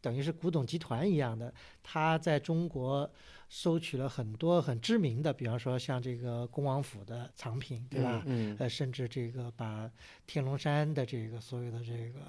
[0.00, 1.52] 等于是古董集团一样的。
[1.82, 3.10] 他在中国
[3.48, 8.22] 收取了很多很知名的，比方说像这个恭王府的藏品，对吧？
[8.26, 8.56] 嗯。
[8.58, 9.90] 呃，甚至这个把
[10.26, 12.20] 天龙山的这个所有的这个。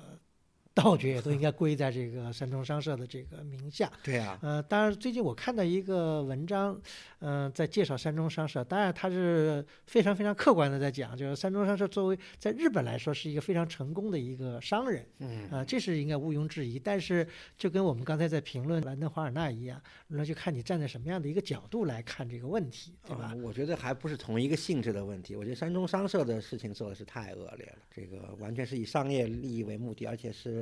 [0.80, 3.92] 道具也都应该归在这个山中商社的这个名下。
[4.02, 4.40] 对啊。
[4.42, 6.80] 呃，当然，最近我看到一个文章，
[7.20, 8.64] 嗯，在介绍山中商社。
[8.64, 15.06] 当然，他是非常非常客观的在讲，就是山中商社作为在日本来说是一个非常成功的一个商人。
[15.18, 15.50] 嗯。
[15.50, 16.80] 啊，这是应该毋庸置疑。
[16.80, 23.36] 但是，就跟我们刚才在评论兰登华尔纳一样，那就看你站在什么样的一个角度来看这个问题，对吧？
[23.44, 25.36] 我觉得还不是同一个性质的问题。
[25.36, 30.59] 我觉得山中商社的事情做的是太恶劣了，这个完全是以商业利益为目的，而且是。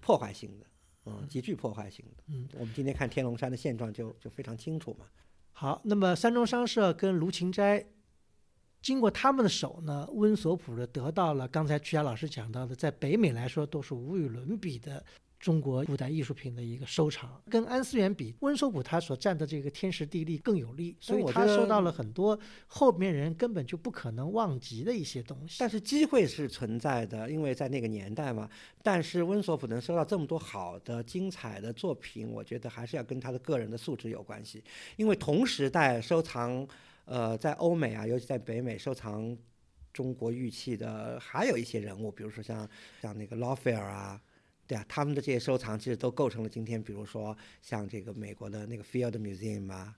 [0.00, 0.66] 破坏性的，
[1.06, 5.06] 嗯，极具破坏性的，嗯，我们今天看天龙山的现状就就非常清楚嘛。
[5.52, 7.86] 好，那么三中商社跟卢芹斋，
[8.82, 15.04] 经过他们的手呢，温索普的得到了刚才曲霞老师讲到的，在北美来说都是无与伦比的。
[15.44, 25.56] 中国古代艺术品的一个收藏，跟安思远比，温索普他所占的这个天时地利更有利，所以他收到了很多后面人根本就不可能忘记的一些东西。
[25.60, 28.48] 但是机会是存在的，因为在那个年代嘛。
[28.82, 34.64] 但是温索普能收到这么多好的、精彩的作品，我觉得还是要跟他的个人的素质有关系。
[34.96, 36.66] 因为同时代收藏，
[37.04, 39.36] 呃，在欧美啊，尤其在北美收藏
[39.92, 42.66] 中国玉器的，还有一些人物，比如说像
[43.02, 44.18] 像那个劳斐尔啊。
[44.66, 49.94] 对啊，他们的这些收藏其实都构成了今天，比如说像这个美国的那个 Field Museum 啊，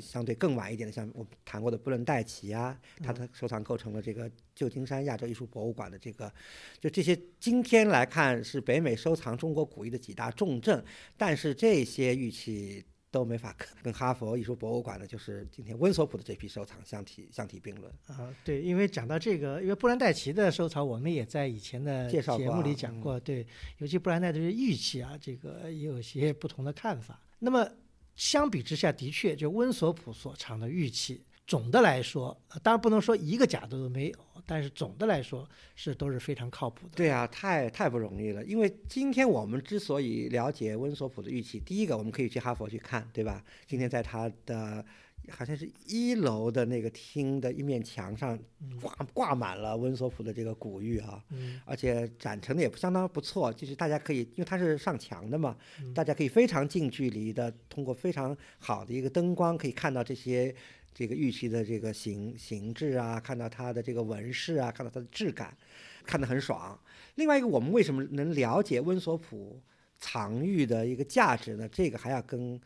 [0.00, 6.32] 相对更晚一点的，像我们谈过的布伦戴奇啊，他的收藏构成了这个旧金山亚洲艺术博物馆的这个，
[6.80, 10.84] 就这些今天来看是北美收藏中国古艺的几大重镇，
[11.16, 12.84] 但是这些玉器。
[13.10, 18.34] 都没法跟跟哈佛艺术博物馆的，就是今天温索普的这批收藏相提相提并论啊。
[18.44, 23.18] 对，因为讲到这个，因为布兰代奇的收藏，我们也在以前的节目里讲过。
[23.20, 23.46] 对，
[23.78, 27.22] 尤其布兰代的玉器啊，这个也有些不同的看法。
[27.38, 27.66] 那么
[28.14, 31.24] 相比之下，的确，就温索普所藏的玉器。
[31.48, 36.92] 总的来说，当然不能说一个假的都没有，但是总的来说是都是非常靠谱的。
[36.94, 38.44] 对啊，太太不容易了。
[38.44, 43.42] 因为今天我们之所以了解温索普的玉器，第一个我们可以去哈佛去看，对吧？
[43.66, 44.84] 今天在他的
[45.30, 48.38] 好像是一楼的那个厅的一面墙上
[48.80, 51.22] 挂挂满了温索普的这个古玉啊，
[51.64, 55.56] 而且展陈的也相当不错，就是大家可以，因为它是上墙的嘛，
[55.94, 60.54] 大家可以非常近距离的通过非常好的一个灯光可以看到这些
[60.98, 65.56] 这个玉器的这个形形制啊，看到它的这个纹饰啊，看到它的质感，
[66.04, 66.76] 看得很爽。
[67.14, 69.62] 另外一个，我们为什么能了解温索普
[69.96, 71.68] 藏玉的一个价值呢？
[71.68, 72.60] 这个还要跟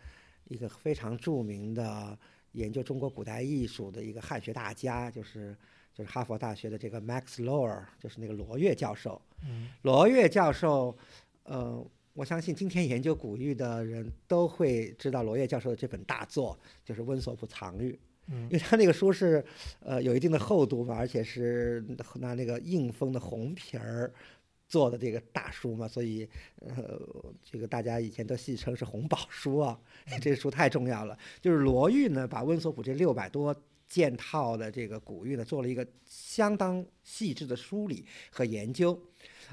[0.49, 2.19] 一个非常著名的。
[2.53, 5.57] 研究中国古代艺术的一个汉学大家，就是
[5.95, 9.19] 就是哈佛大学的这个 Max Lower，就是那个罗越教授。
[9.43, 10.95] 嗯，罗越教授，
[11.45, 17.91] 呃，我相信今天研究古玉的人都会知道罗跃教授的这本大作，就是《温索普藏玉》。
[18.29, 19.45] 嗯，因为他那个书是
[19.81, 21.85] 呃有一定的厚度嘛，而且是
[22.17, 24.13] 拿那个硬封的红皮儿。
[24.69, 26.27] 做的这个大书嘛，所以
[26.61, 26.99] 呃，
[27.45, 29.79] 这个大家以前都戏称是红宝书啊。
[30.19, 31.19] 这个书太重要了。
[31.43, 33.55] 就是罗玉呢，把温索普这六百多
[33.87, 38.99] 件套的这个古玉呢，做了一个相当细致的梳理和研究。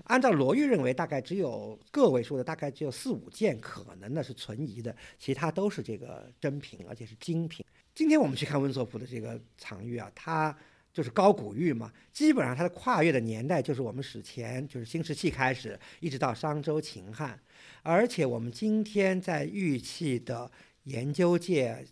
[0.06, 7.66] 按照罗玉认为，大概只有个位数的，大概只有四五件可能呢是存疑的，其他都是这个真品，而且是精品。
[8.00, 10.56] 今天我们去看温索普的这个藏玉啊，它。
[10.91, 17.39] 就是高古玉嘛，基本上它的跨越的年代就是我们史前，就是新石器开始，一直到商周秦汉。
[17.84, 20.50] 而且我们今天在玉器的
[20.86, 21.86] 研究界、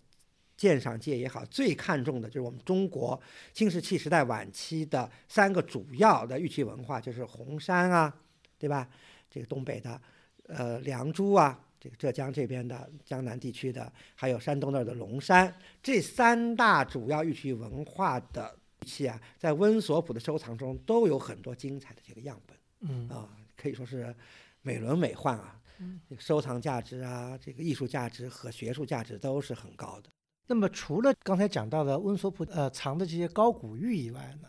[0.56, 3.18] 鉴赏界也好，最看重的就是我们中国
[3.54, 8.12] 新石器时代晚期的三个主要的玉器文化，就是红山啊，
[8.58, 8.88] 对吧？
[9.30, 10.00] 这个东北的，
[10.48, 15.52] 呃，良渚啊，这个浙江这边的江南地区的，还有山东那儿的龙山，
[15.82, 18.58] 这三大主要玉器文化的玉。
[18.86, 24.14] 器啊，在温索普的收藏中都有很多精彩的这个样本，嗯啊，可以说是
[24.62, 25.60] 美轮美奂啊，
[26.08, 30.08] 这个收藏价值啊，这个艺术价值和学术价值都是很高的。
[30.46, 34.48] 那么除了刚才讲到的温索普呃藏的这些高古玉以外呢，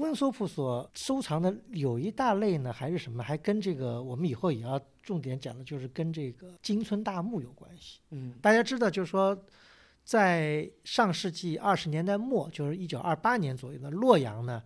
[0.00, 3.22] 温索普所收藏的有一大类呢，还是什么？
[3.22, 8.00] 还跟这个我们以后也要重点讲的，就是跟这个金村大墓有关系。
[8.10, 9.38] 嗯，大家知道，就是说。
[10.02, 14.60] 在上世纪二十年代末，就是一九二八年左右的洛阳呢，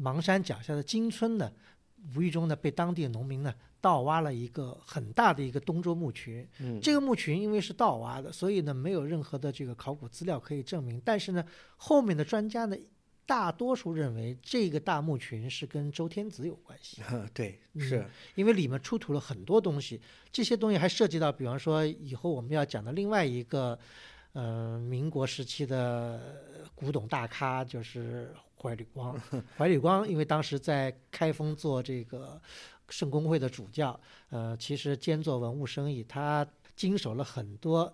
[0.00, 1.50] 邙山脚下的金村呢，
[2.14, 6.46] 无意中呢被当地的农民呢盗挖了一个很大的一个东周墓群。
[6.58, 11.00] 嗯，这个墓群因为是盗挖的，所以呢没有任何的这个考古资料可以证明。
[11.02, 11.42] 但是呢，
[11.76, 12.76] 后面的专家呢，
[13.30, 17.00] 大多数认为这个大墓群是跟周天子有关系。
[17.32, 18.04] 对，是
[18.34, 20.00] 因为里面出土了很多东西，
[20.32, 23.78] 这些东西还涉及到，比方说以后我们要讲的另外一个。
[24.32, 29.20] 呃，民国时期的古董大咖就是怀里光。
[29.58, 32.40] 怀里光因为当时在开封做这个
[32.90, 37.92] 圣公会的主教，呃，其实兼做文物生意，他经手了很多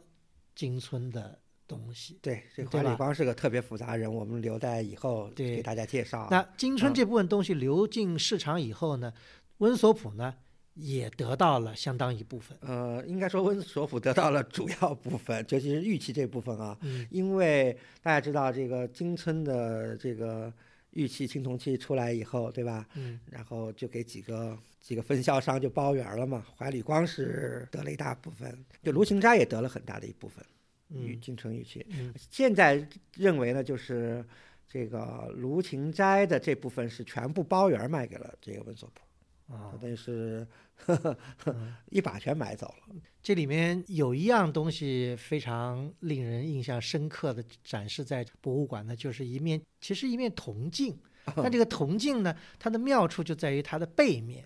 [0.54, 2.18] 金村的东西。
[2.22, 6.28] 对，这怀里光是个特别复杂人，我们留在以后给大家介绍。
[6.30, 9.12] 那金村这部分东西流进市场以后呢，
[9.58, 10.34] 温索普呢？
[10.78, 12.54] 也得到了相当一部分。
[12.60, 16.76] 呃，应该说温索普得到了主要部分，尤其是玉器这部分啊。
[16.82, 17.06] 嗯。
[17.10, 20.52] 因为大家知道，这个金村的这个
[20.90, 22.86] 玉器青铜器出来以后，对吧？
[22.94, 23.18] 嗯。
[23.30, 26.44] 然后就给几个几个分销商就包圆了嘛。
[26.58, 30.44] 怀里光是得了一大部分，就卢芹斋也得了很大的一部分
[30.90, 31.84] 玉金城玉器。
[31.90, 32.12] 嗯。
[32.30, 34.24] 现在认为呢，就是
[34.68, 39.54] 这个卢芹斋的这部分是全部包圆卖给了这个文索普。
[39.54, 40.44] 啊，等于是
[41.90, 42.96] 一把全买走了。
[43.22, 50.98] 这里面有一样东西非常令人印象深刻的展示在博物馆呢，就是一面其实一面铜镜。
[51.36, 54.44] 但这个铜镜呢，它的妙处就在于它的背面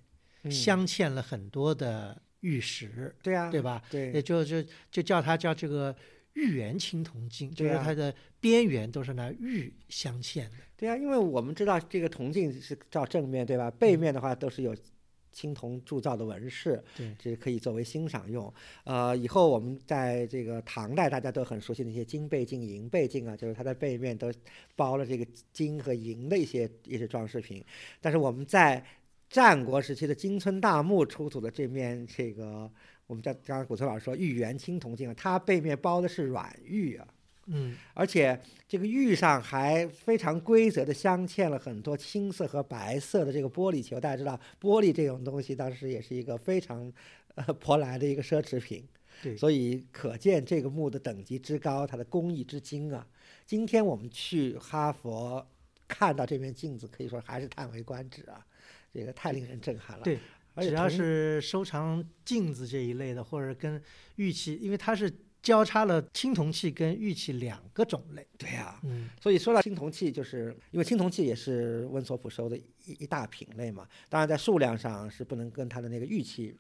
[0.51, 3.15] 镶嵌了很多的玉石。
[3.23, 3.83] 对呀，对吧？
[3.91, 5.95] 对，也就就就叫它叫这个
[6.35, 10.57] 玉圆青铜镜，就是它的边缘都是拿玉镶嵌的。
[10.77, 13.71] 对啊，因为我们知道这个铜镜是照正面对吧？
[13.73, 14.77] 背面的话都是有。
[15.33, 18.53] 青铜铸造的纹饰，对，这可以作为欣赏用。
[18.83, 24.31] 呃，以后我们在这个唐代，大家都很熟悉的一些金背镜、银背镜啊，就是它的背面都
[24.75, 27.65] 包了这个金和银的一些一些装饰品。
[28.01, 28.85] 但是我们在
[29.29, 32.69] 战国时期的金村大墓出土的这面这个，
[33.11, 37.09] 我们在刚刚古村老师说玉圆青铜镜，它背面包的是软玉啊。
[37.47, 43.99] 嗯，而且这个玉上还非常规则的镶嵌了很多青色和白色的这个玻璃球。
[43.99, 46.93] 大家知道，玻璃这种东西当时也是一个非常
[47.35, 48.87] 呃舶来的一个奢侈品。
[49.21, 53.05] 对，所以可见这个墓的等级之高，它的工艺之精啊。
[53.45, 55.45] 今天我们去哈佛
[55.89, 58.47] 看到这面镜子，可以说还是叹为观止啊，
[58.95, 60.05] 这个太令人震撼了。
[60.05, 60.21] 对，
[60.57, 63.83] 只要是收藏镜子这一类的，或者跟
[64.17, 65.13] 玉器，因为它是。
[65.43, 68.29] 交叉了青铜器跟玉器两个种类。
[68.37, 76.55] 对呀，嗯，所以说到青铜器，就是因为青铜器也是温索普收的一一大品类嘛，当然在数量上是不能跟它的那个玉器。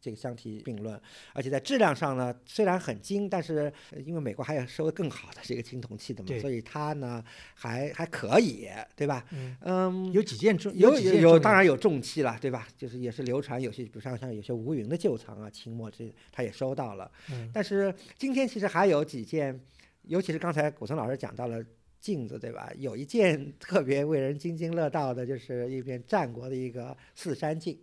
[0.00, 1.00] 这个相提并论，
[1.32, 3.72] 而且在质量上呢，虽然很精，但是
[4.04, 7.24] 因为美国还有收的更好的这个青铜器的嘛，所以它呢
[7.54, 9.24] 还还可以，对吧？
[9.62, 12.68] 嗯，有几件重，有有有，当然有重器了，对吧？
[12.76, 17.10] 就是也是流传有些，比如像像有些吴云的旧藏啊，清末这他也收到了。
[17.30, 19.58] 嗯，但是今天其实还有几件，
[20.02, 21.64] 尤其是刚才古森老师讲到了
[21.98, 22.70] 镜子，对吧？
[22.76, 27.76] 有一件特别为人津津乐道的，就是一面战国的一个四山镜。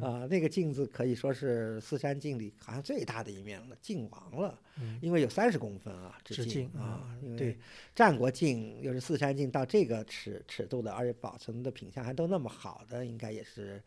[0.00, 4.58] 啊，那个镜子可以说是四山镜里好像最大的一面了，镜王了，
[5.00, 7.58] 因为有三十公分啊，直径啊，因为
[7.94, 13.82] 战国镜又是四山镜到这个尺尺度的，而且保存的品相还都那么好的，应该也是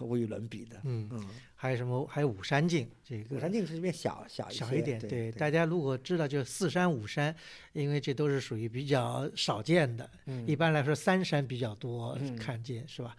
[0.00, 0.76] 无与伦比的。
[0.84, 2.06] 嗯嗯，还有什么？
[2.06, 5.00] 还有五山镜，这个五山镜是这边小小小一点。
[5.00, 7.34] 对，大家如果知道就四山五山，
[7.72, 10.10] 因为这都是属于比较少见的，
[10.46, 13.16] 一般来说三山比较多看见，是吧？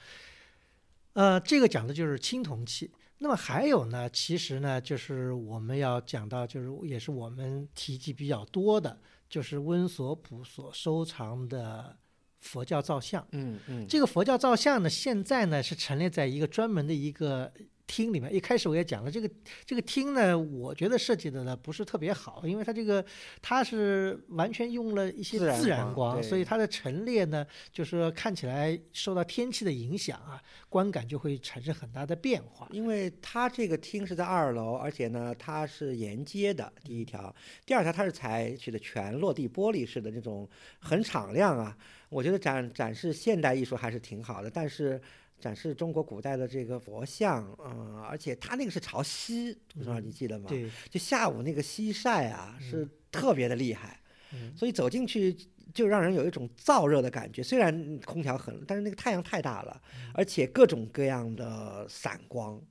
[1.14, 2.92] 呃，这个讲的就是青铜器。
[3.18, 9.00] 那么还有呢，其实呢，就是我们要讲到，就是也是我们提及比较多的，
[9.30, 11.98] 就是温索普所收藏的
[12.40, 13.26] 佛教造像。
[13.32, 13.88] 嗯嗯。
[13.88, 17.52] 这个佛教造像呢，现在呢是陈列在一个专门的一个。
[17.86, 19.30] 厅里面一开始我也讲了，这个
[19.66, 23.04] 这个厅呢，我觉得设计的呢不是特别好，因为它这个
[23.42, 32.68] 它是完全用了一些自然光，所以它的陈列呢，就是看起来受到天气的影响啊，观感就会产生很大的变化。
[32.72, 41.78] 因为它这个厅是在二楼，而且呢它是沿街的，第一条，第二条它是采取的全落地玻璃式的那种很敞亮啊，
[42.10, 45.00] 我觉得展展示现代艺术还是挺好的，但是。
[45.44, 50.46] 展示中国古代的这个佛像，嗯，而且它那个是朝西，不知道你记得吗？
[50.48, 54.00] 对，就下午那个西晒啊，是特别的厉害，
[54.32, 55.36] 嗯，所以走进去
[55.74, 57.44] 就让人有一种燥热的感觉。
[57.44, 59.82] 虽然空调很，但是那个太阳太大了，
[60.14, 62.62] 而且各种各样的散光。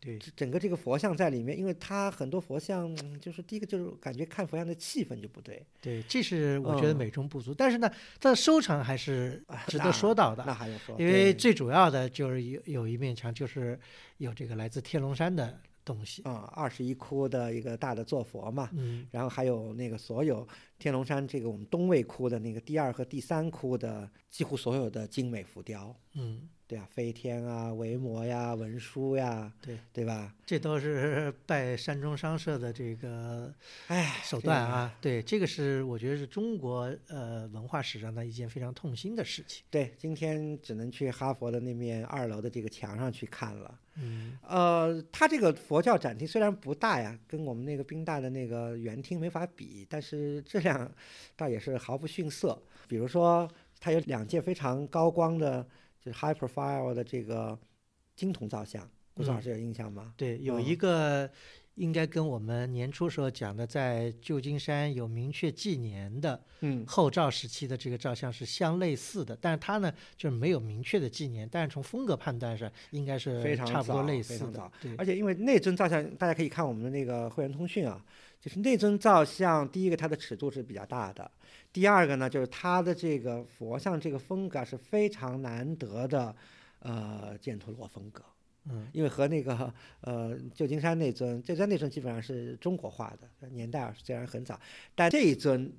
[0.00, 5.66] 对，整个这个佛像在里面，因为它很多佛像，就是第一个就是感觉看佛像的气氛就不对。
[5.82, 7.52] 对，这是我觉得美中不足。
[7.52, 7.90] 但是呢，
[8.20, 10.44] 它的收藏还是值得说到的。
[10.46, 10.96] 那还用说？
[11.00, 13.78] 因为最主要的就是有有一面墙，就是
[14.18, 16.22] 有这个来自天龙山的东西。
[16.22, 18.70] 啊，二十一窟的一个大的坐佛嘛。
[18.74, 19.04] 嗯。
[19.10, 20.46] 然后还有那个所有
[20.78, 25.92] 天龙山这个我们东魏窟的那个第二和第三窟的几乎所有的精美浮雕。
[26.14, 26.48] 嗯。
[26.68, 30.34] 对啊，飞天啊，维摩呀，文殊呀，对对吧？
[30.44, 33.50] 这都是拜山中商社的这个
[33.86, 34.94] 哎手段啊。
[35.00, 39.64] 对，这个是我觉得是中国呃文化史上的一件非常痛心的事情。
[39.70, 43.80] 对，今天只能去哈佛的那面二楼的这个墙上去看了。
[43.94, 50.92] 嗯，呃，它这个佛教展厅虽然不大呀，跟我们那个宾大的那个圆厅没法比，但是质量
[51.34, 52.60] 倒也是毫不逊色。
[52.86, 53.50] 比如说，
[53.80, 55.66] 它有两件非常高光的。
[56.04, 57.58] 就是 high profile 的这个
[58.16, 60.14] 金铜造像，吴老师有印象吗？
[60.16, 61.30] 对，有一个
[61.74, 74.70] 应该跟我们年初时候讲的，在旧金山有明确纪年的，嗯，后赵时期的这个照相是相类似的，但是它呢就是没有明确的纪年，但是从风格判断上应该是非常差不多类似的。
[74.80, 78.04] 对，而且因为那尊造像，大家可以看我们的那个会员通讯啊，
[78.40, 81.30] 就是那尊造像，第一个它的尺度是比较大的。
[81.72, 86.34] 第二个呢，就是它的这个佛像这个风格是非常难得的，
[86.78, 88.24] 呃，犍陀罗风格。
[88.70, 89.72] 嗯，因为和那个
[90.02, 94.60] 呃旧金山那尊，旧金山那尊基本上是中国画的，年代虽然很早，
[94.94, 95.72] 但这一尊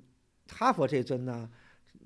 [0.48, 1.48] 哈佛这尊呢，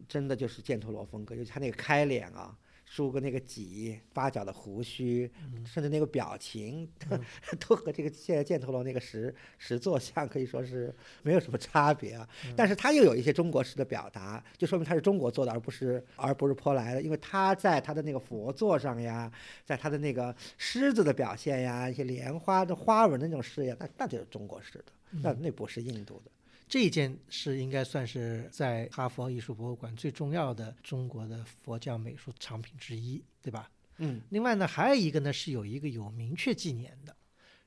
[0.08, 2.56] 真的就是犍陀罗风格，就是他那个开脸啊。
[2.84, 5.30] 梳个那个髻，八角的胡须，
[5.64, 6.88] 甚至那个表情，
[7.66, 12.28] 都和这个现在犍陀罗那个石石座像可以说是没有什么差别啊。
[12.54, 17.02] 但是他又有一些中国式的表达，就说明他是中国做的，而不是而不是舶来的。
[17.02, 19.32] 因为他在他的那个佛座上呀，
[19.64, 24.84] 在他的那个狮子的表现呀，一些莲花的花纹的那种饰呀，那那就是中国式的，
[25.22, 26.30] 那那不是印度的。
[26.74, 33.70] 这一件是应该算是在哈佛艺术博物馆最重要的中国的佛教美术藏品之一，对吧？
[33.98, 34.20] 嗯。
[34.30, 37.14] 另外呢，还有一个呢是有一个有明确纪年的，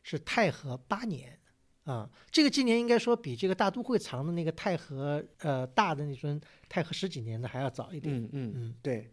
[0.03, 1.39] 是太和八年
[1.85, 2.11] 啊。
[2.29, 6.37] 这个纪年应该说比这个大都会藏的那个太和呃大的那尊
[6.67, 8.13] 太和十几年的还要早一点。
[8.13, 9.09] 嗯嗯嗯，对，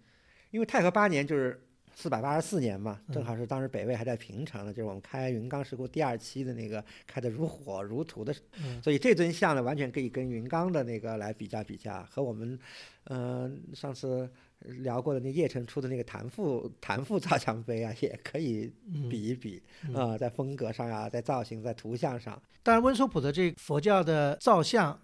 [0.51, 1.64] 因为太和八年就是
[1.95, 8.35] 四百八十四年嘛，正好是当时北魏还在平城呢，就是我们开云冈石窟第二期的那个开的如火如荼的，
[8.83, 12.59] 所以这尊像呢，完全可以跟云冈的那个来比较比较，和我们，
[13.05, 14.29] 嗯，上次
[14.61, 18.73] 聊过的那邺城出的那个谭父谭父造像碑啊，也可以
[19.09, 19.63] 比一比
[19.95, 22.41] 啊，在风格上啊，在造型、在图像上。
[22.63, 25.01] 当然，温索普的这佛教的造像。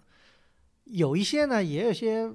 [0.85, 2.29] 有一些呢，也有些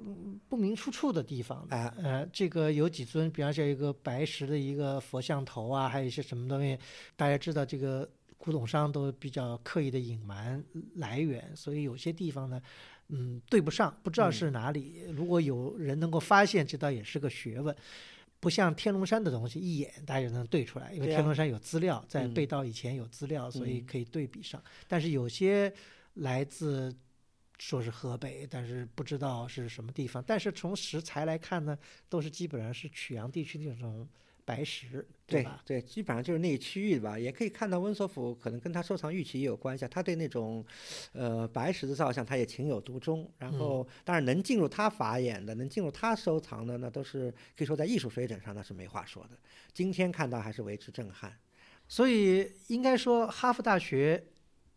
[0.49, 1.67] 不明出处的地方。
[1.69, 6.79] 哎，呃，这个有几尊，比方说一个白石的一个佛像头啊，还有一些什么东西，
[7.17, 12.63] 大家知道这个古董商都比较刻意的隐瞒来源，所以有些地方呢，
[13.09, 15.03] 嗯，对不上，不知道是哪里。
[15.13, 17.75] 如果有人能够发现，这倒也是个学问。
[18.39, 24.63] 不像天龙山的东西，一眼大家就能对出来，因为天龙山有资料，在被盗以前有资料，所以可以对比上。
[24.87, 25.71] 但是有些
[26.15, 26.95] 来自。
[27.59, 30.23] 说是河北，但是不知道是什么地方。
[30.27, 31.79] 但是从石材来看呢，
[32.09, 34.07] 都是基本上是曲阳地区那种
[34.45, 35.63] 白石，对吧？
[35.65, 37.19] 对，基本上就是那一区域吧。
[37.19, 40.65] 也可以看到温索甫可能跟他收藏玉器也有关系，他对那种
[41.13, 43.29] 呃白石的造像他也情有独钟。
[43.39, 49.31] 然后，当然能进入他法眼的，能进入他收藏的，那都是可以说在艺术水准上那是没话说的。
[49.73, 51.37] 今天看到还是为之震撼。
[51.89, 54.23] 所以应该说，哈佛大学。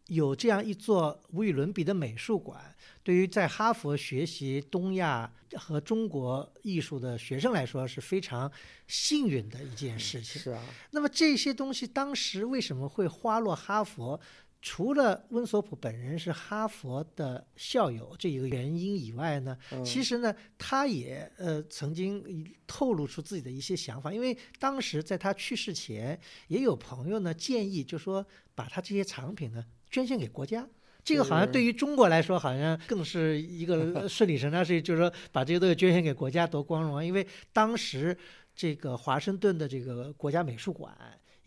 [0.09, 8.51] 有这样一座无与伦比的美术馆，对于在哈佛学习东亚和中国艺术的学生来说是非常
[8.87, 10.41] 幸运的一件事情。
[10.41, 10.61] 是啊。
[10.91, 14.19] 那么这些东西当时为什么会花落哈佛？
[14.61, 29.65] 除了温索普本人是哈佛的校友这一个原因以外呢，其实呢，他也呃曾经透露出自己的一些想法，因为当时在他去世前，也有朋友呢建议，就说把他这些藏品呢。
[29.89, 30.67] 捐献给国家，
[31.03, 37.03] 这个好像对于中国来说，好像更是一个 顺理成章事情，就是说把这些东西捐献给国家多光荣啊！
[37.03, 38.17] 因为当时
[38.55, 40.95] 这个华盛顿的这个国家美术馆。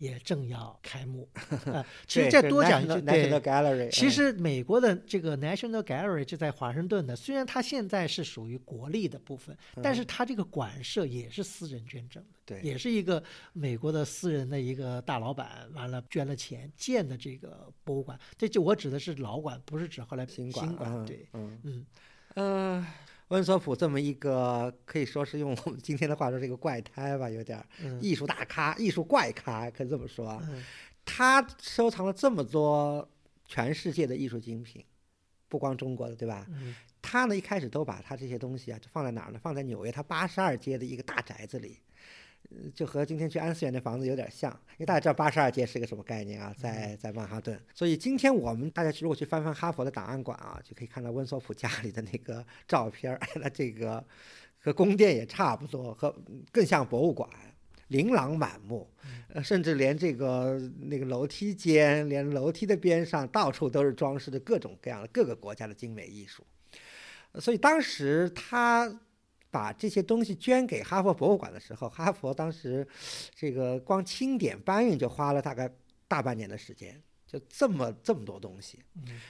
[0.03, 1.29] 也正要开幕
[1.71, 1.85] 啊！
[2.05, 7.15] 其实再多讲一句，对，其实美国的这个 National Gallery 就在华盛顿的。
[7.15, 13.23] 虽然它现在是属于国立的部分，但是它这个馆舍也是私人捐赠的，对，也是一个
[13.53, 18.19] 美国的私人的一个大老板完了捐了钱建的这个博物馆。
[18.37, 21.05] 这就我指的是老馆，不是指后来新馆。
[21.05, 21.85] 对，嗯嗯
[22.35, 22.85] 嗯。
[23.33, 27.59] 温索普这么一个可以说是用我们今天的话说，是一个怪胎吧，有点
[27.99, 30.39] 艺术大咖、艺术怪咖，可以这么说。
[31.03, 33.09] 他收藏了这么多
[33.47, 34.85] 全世界的艺术精品，
[35.49, 36.45] 不光中国的，对吧？
[37.01, 39.39] 他呢一开始都把他这些东西啊，就放在哪儿呢？
[39.41, 41.79] 放在纽约他八十二街的一个大宅子里。
[42.73, 54.03] 就和今天去安思远那房子有点像，因为大家知道八十二街是个什么概念啊，在在曼哈顿，所以今天我们大家如果去翻翻哈佛的档案馆啊，就可以看到温索普家里的那个照片， 那这个
[54.59, 56.15] 和宫殿也差不多，和
[56.51, 57.29] 更像博物馆，
[57.87, 58.89] 琳琅满目，
[59.29, 66.45] 呃，甚至连这个那个楼梯间，连楼梯的边上，到处都是装饰着各种各样的各个国家的精美艺术，
[67.39, 68.99] 所以当时他。
[69.53, 72.85] 把这些东西捐给哈佛博物馆的时候，哈佛当时
[73.35, 75.69] 这个光清点搬运就花了大概
[76.07, 78.79] 大半年的时间，就这么这么多东西，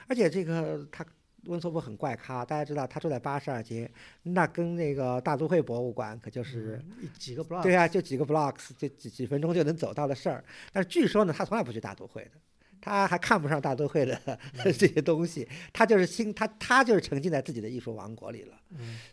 [0.08, 1.06] 而且这个他
[1.48, 6.82] 温索普很怪咖，大家知道他住在八十二街，那跟那个大都会博物馆可就是
[7.20, 10.42] 几个 block，对啊，就几个 blocks，就几几分钟就能走到的事儿。
[10.72, 12.32] 但是据说呢，他从来不去大都会的。
[12.84, 14.20] 他还看不上大都会的
[14.62, 18.60] 这些东西，他就是心，他他就是沉浸在自己的艺术王国里了。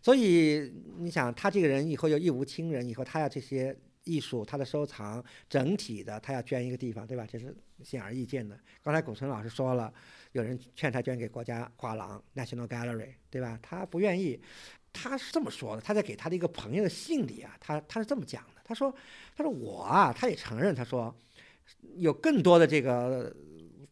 [0.03, 7.25] 所以你想，他这个人以后又一无亲人，以后他要这些艺术，他的收藏整体的，他要捐一个地方，对吧？
[7.31, 8.59] 这是显而易见的。
[8.83, 9.95] 刚才古城老师说了，
[10.33, 13.57] 有人劝他捐给国家画廊 （National Gallery），对吧？
[13.63, 14.41] 他不愿意，
[14.93, 15.81] 他是这么说的。
[15.81, 18.61] 他在给他的一个朋友的信里啊，他他是这么讲的。
[18.65, 18.93] 他说
[19.37, 21.15] ：“他说我啊，他也承认，他说
[21.95, 23.33] 有更多的这个。”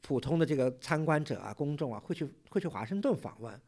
[0.00, 3.60] 普通的这个参观者啊，公众啊，会去会去华盛顿访问，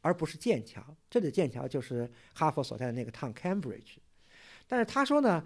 [0.00, 0.82] 而不是剑桥。
[1.08, 3.96] 这里剑桥就是哈佛所在的那个 town Cambridge。
[4.66, 5.44] 但是他说呢，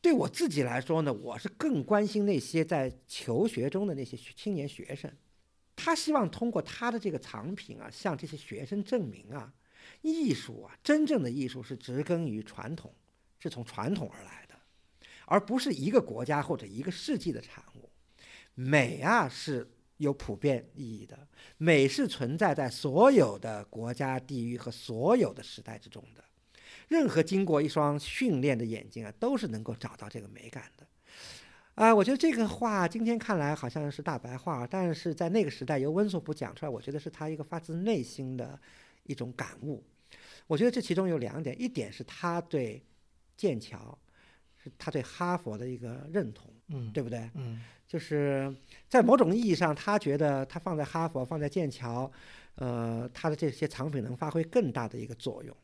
[0.00, 5.10] 对我自己来说呢，我是更关心那些在求学中的那些青年学生。
[5.74, 9.52] 他希望通过他的这个藏品啊，向这些学生证明啊，
[10.02, 12.94] 艺术啊，真正的艺术是植根于传统，
[13.38, 14.54] 是从传统而来的，
[15.24, 17.88] 而不是一个国家或者一个世纪的产物。
[18.54, 21.26] 美啊是有普遍意义的，
[21.56, 26.22] 美是存在在所有的国家、地域和所有的时代之中的。
[26.88, 30.86] 任何经过一双训练的眼睛啊，都是能够找到这个美感的。
[31.74, 38.60] 啊，我觉得这个话今天看来好像是大白话，但是在那个时代由温索普讲出来，我觉得是他一个发自内心的
[39.04, 39.82] 一种感悟。
[40.46, 42.82] 我觉得这其中有两点，一点是他对
[43.36, 43.98] 剑桥。
[44.64, 47.30] 是他对哈佛的一个认同，嗯，对不对？
[47.34, 48.54] 嗯，就是
[48.88, 52.10] 在某种意义上，他觉得他放在哈佛、放在剑桥，
[52.56, 55.56] 呃，他的这些藏品能发挥更大的一个作用。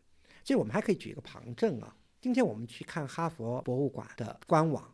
[0.45, 4.85] 其实我们还可以举一个旁证啊，今天我们去看哈佛博物馆的官网，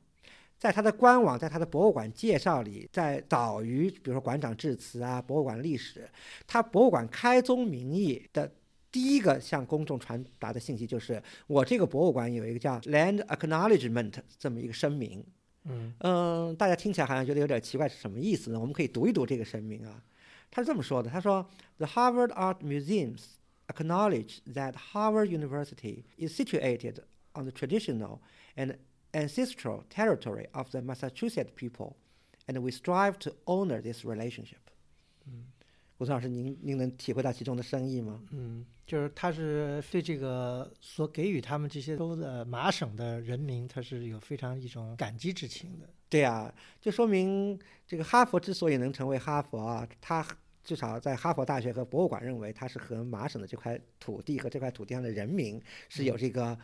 [0.58, 6.08] 在它的官网，在它的博物馆介绍里，在早于比如说馆长致辞啊、博物馆历史，
[6.46, 8.50] 它博物馆开宗明义的。
[8.94, 15.26] 第一个向公众传达的信息就是，我这个博物馆有一个叫 Land Acknowledgement 这么一个声明。
[15.65, 18.59] 嗯嗯，大家听起来好像觉得有点奇怪，是什么意思呢？
[18.59, 20.03] 我们可以读一读这个声明啊。
[20.49, 21.47] 他是这么说的：他说，
[21.77, 23.35] The Harvard Art Museums
[23.67, 27.03] acknowledge that Harvard University is situated
[27.33, 28.19] on the traditional
[28.55, 28.77] and
[29.11, 31.97] ancestral territory of the Massachusetts people,
[32.47, 34.62] and we strive to honor this relationship.
[36.04, 36.06] 嗯。
[36.06, 38.22] 吴松老师，您您能体会到其中的深意吗？
[38.30, 45.88] 嗯，就是他是对这个所给予他们这些州的麻省的人民，他是有非常一种感激之情的。
[46.10, 50.26] 对啊，就说明这个哈佛之所以能成为哈佛啊，他
[50.62, 56.58] 至少在哈佛大学和博物馆认为，它是和麻省的这块土地和这块土地上的人民是有这个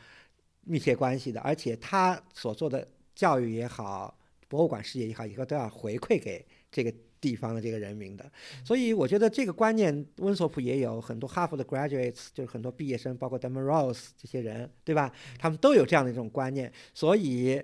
[0.65, 4.15] 密切关系的，而且他所做的教育也好，
[4.49, 6.93] 博物馆事业也好，以后都要回馈给这个。
[7.21, 8.31] 地方的这个人民的，
[8.65, 15.13] 所以我觉得这个观念，温索普也有很多哈佛的 graduates，就是很多毕业生，包括 Damon Rose 这些人，对吧？
[15.39, 17.63] 他们都有这样的一种观念，所以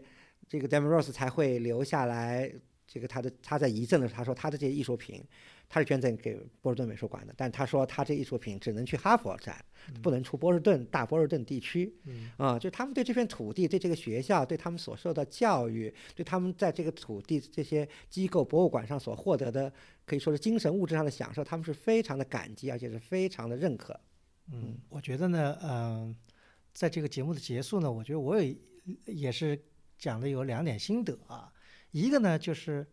[0.48, 2.52] 这个 Damon Rose 才会留下来。
[2.86, 5.22] 这个他的他在遗赠的时候，他说他的这些艺术品。
[5.68, 9.64] 他是捐赠给波士顿美术馆的，但他说他这艺术品只能去哈佛展，
[10.02, 11.92] 不能出波士顿大波士顿地区。
[12.36, 19.72] 啊，就他们对这片土地、对这个学校、对他们所受的教育、对他们在这个土地这些机构博物馆上所获得的，
[20.04, 23.98] 可以说是精神物质上的享受，他们是非常的感激，而且是非常的认可。
[24.52, 26.14] 嗯，我觉得呢，嗯，
[26.72, 28.56] 在这个节目的结束呢，我觉得我也
[29.04, 29.60] 也是
[29.98, 31.52] 讲的有两点心得啊，
[31.90, 32.86] 一个呢就是。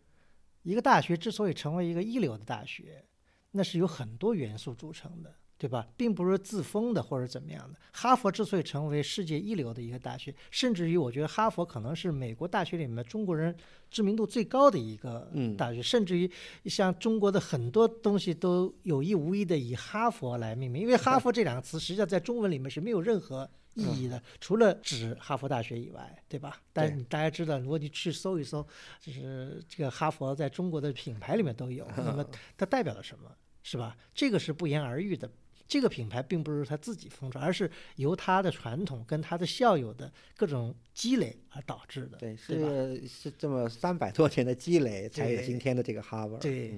[0.63, 3.05] 一个大学之所以成为一个一流的大学，
[3.51, 5.87] 那是由很多元素组成的，对吧？
[5.95, 7.77] 并不是自封的或者怎么样的。
[7.91, 13.55] 哈佛之所以成为世界一流的一个大学，甚至于我觉得哈佛可能是美国大学里面中国人
[13.91, 16.29] 知名度最高的一个大学，甚至于
[16.65, 23.49] 像中国的很多东西都有意无意的以哈佛来命名，因为哈佛这两个词实际上在中文里面是没有任何。
[23.73, 26.61] 意义的，除了指哈佛大学以外，对吧？
[26.71, 28.65] 但是大家知道，如果你去搜一搜，
[28.99, 32.25] 就是这个哈佛在中国的品牌里面都有，那么
[32.57, 33.31] 它代表了什么，
[33.63, 33.97] 是吧？
[34.13, 35.29] 这个是不言而喻的。
[35.65, 42.17] 这个品牌并不是他自己封装，而是由他的传统跟他的校友的各种积累而导致的。
[42.17, 46.37] 对，是是这么三百多年的积累，才有今天的这个哈佛。
[46.37, 46.77] 对，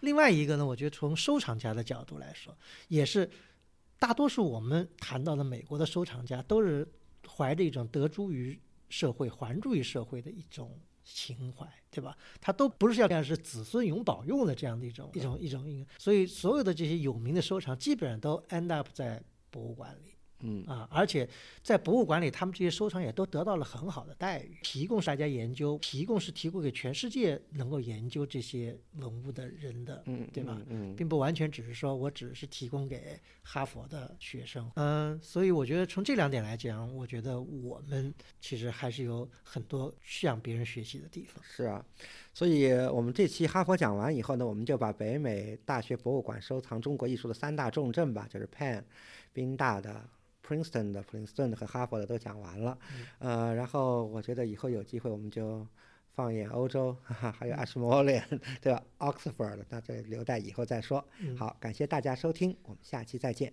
[0.00, 2.56] 另外一个呢，我觉得从收藏家的角度来说，
[2.88, 3.30] 也是。
[4.02, 6.84] 大多数我们谈到的美国的收藏家，都是
[7.24, 12.18] 怀着一种得诸于社会、还诸于社会的一种情怀，对吧？
[12.40, 19.22] 他都不是像是子孙永保用的这样的一种一种一种，所以所有的这些有名的收藏，基本上都 end up 在
[19.52, 20.11] 博物馆里。
[20.42, 21.28] 嗯啊，而且
[21.62, 30.60] 在博物馆里，他们这些收藏也都得到了很好的待遇，提供大家研究，提供是提供给全世界能够研究这些文物的人的，嗯，对吧？
[30.68, 41.42] 嗯，并不完全只是说我只是提供给哈佛的学生，嗯，所以我觉得从这两点来讲，我觉得我们其实还是有很多向别人学习的地方。
[41.44, 41.84] 是啊，
[42.34, 48.82] 所以我们这期哈佛讲完以后呢，我们就把北美大学博物馆收藏中国艺术的三大重镇吧，就是 Penn，
[49.32, 50.04] 宾大的。
[50.46, 52.78] Princeton 的、普林斯顿的和哈佛的都讲完了，
[53.18, 55.66] 呃，然后我觉得以后有机会我们就
[56.14, 58.22] 放眼欧洲，哈哈，还有 Ashmolean
[58.60, 61.02] 对吧？Oxford，那这留待以后再说。
[61.38, 63.50] 好，感谢大家收听，我们下期再见。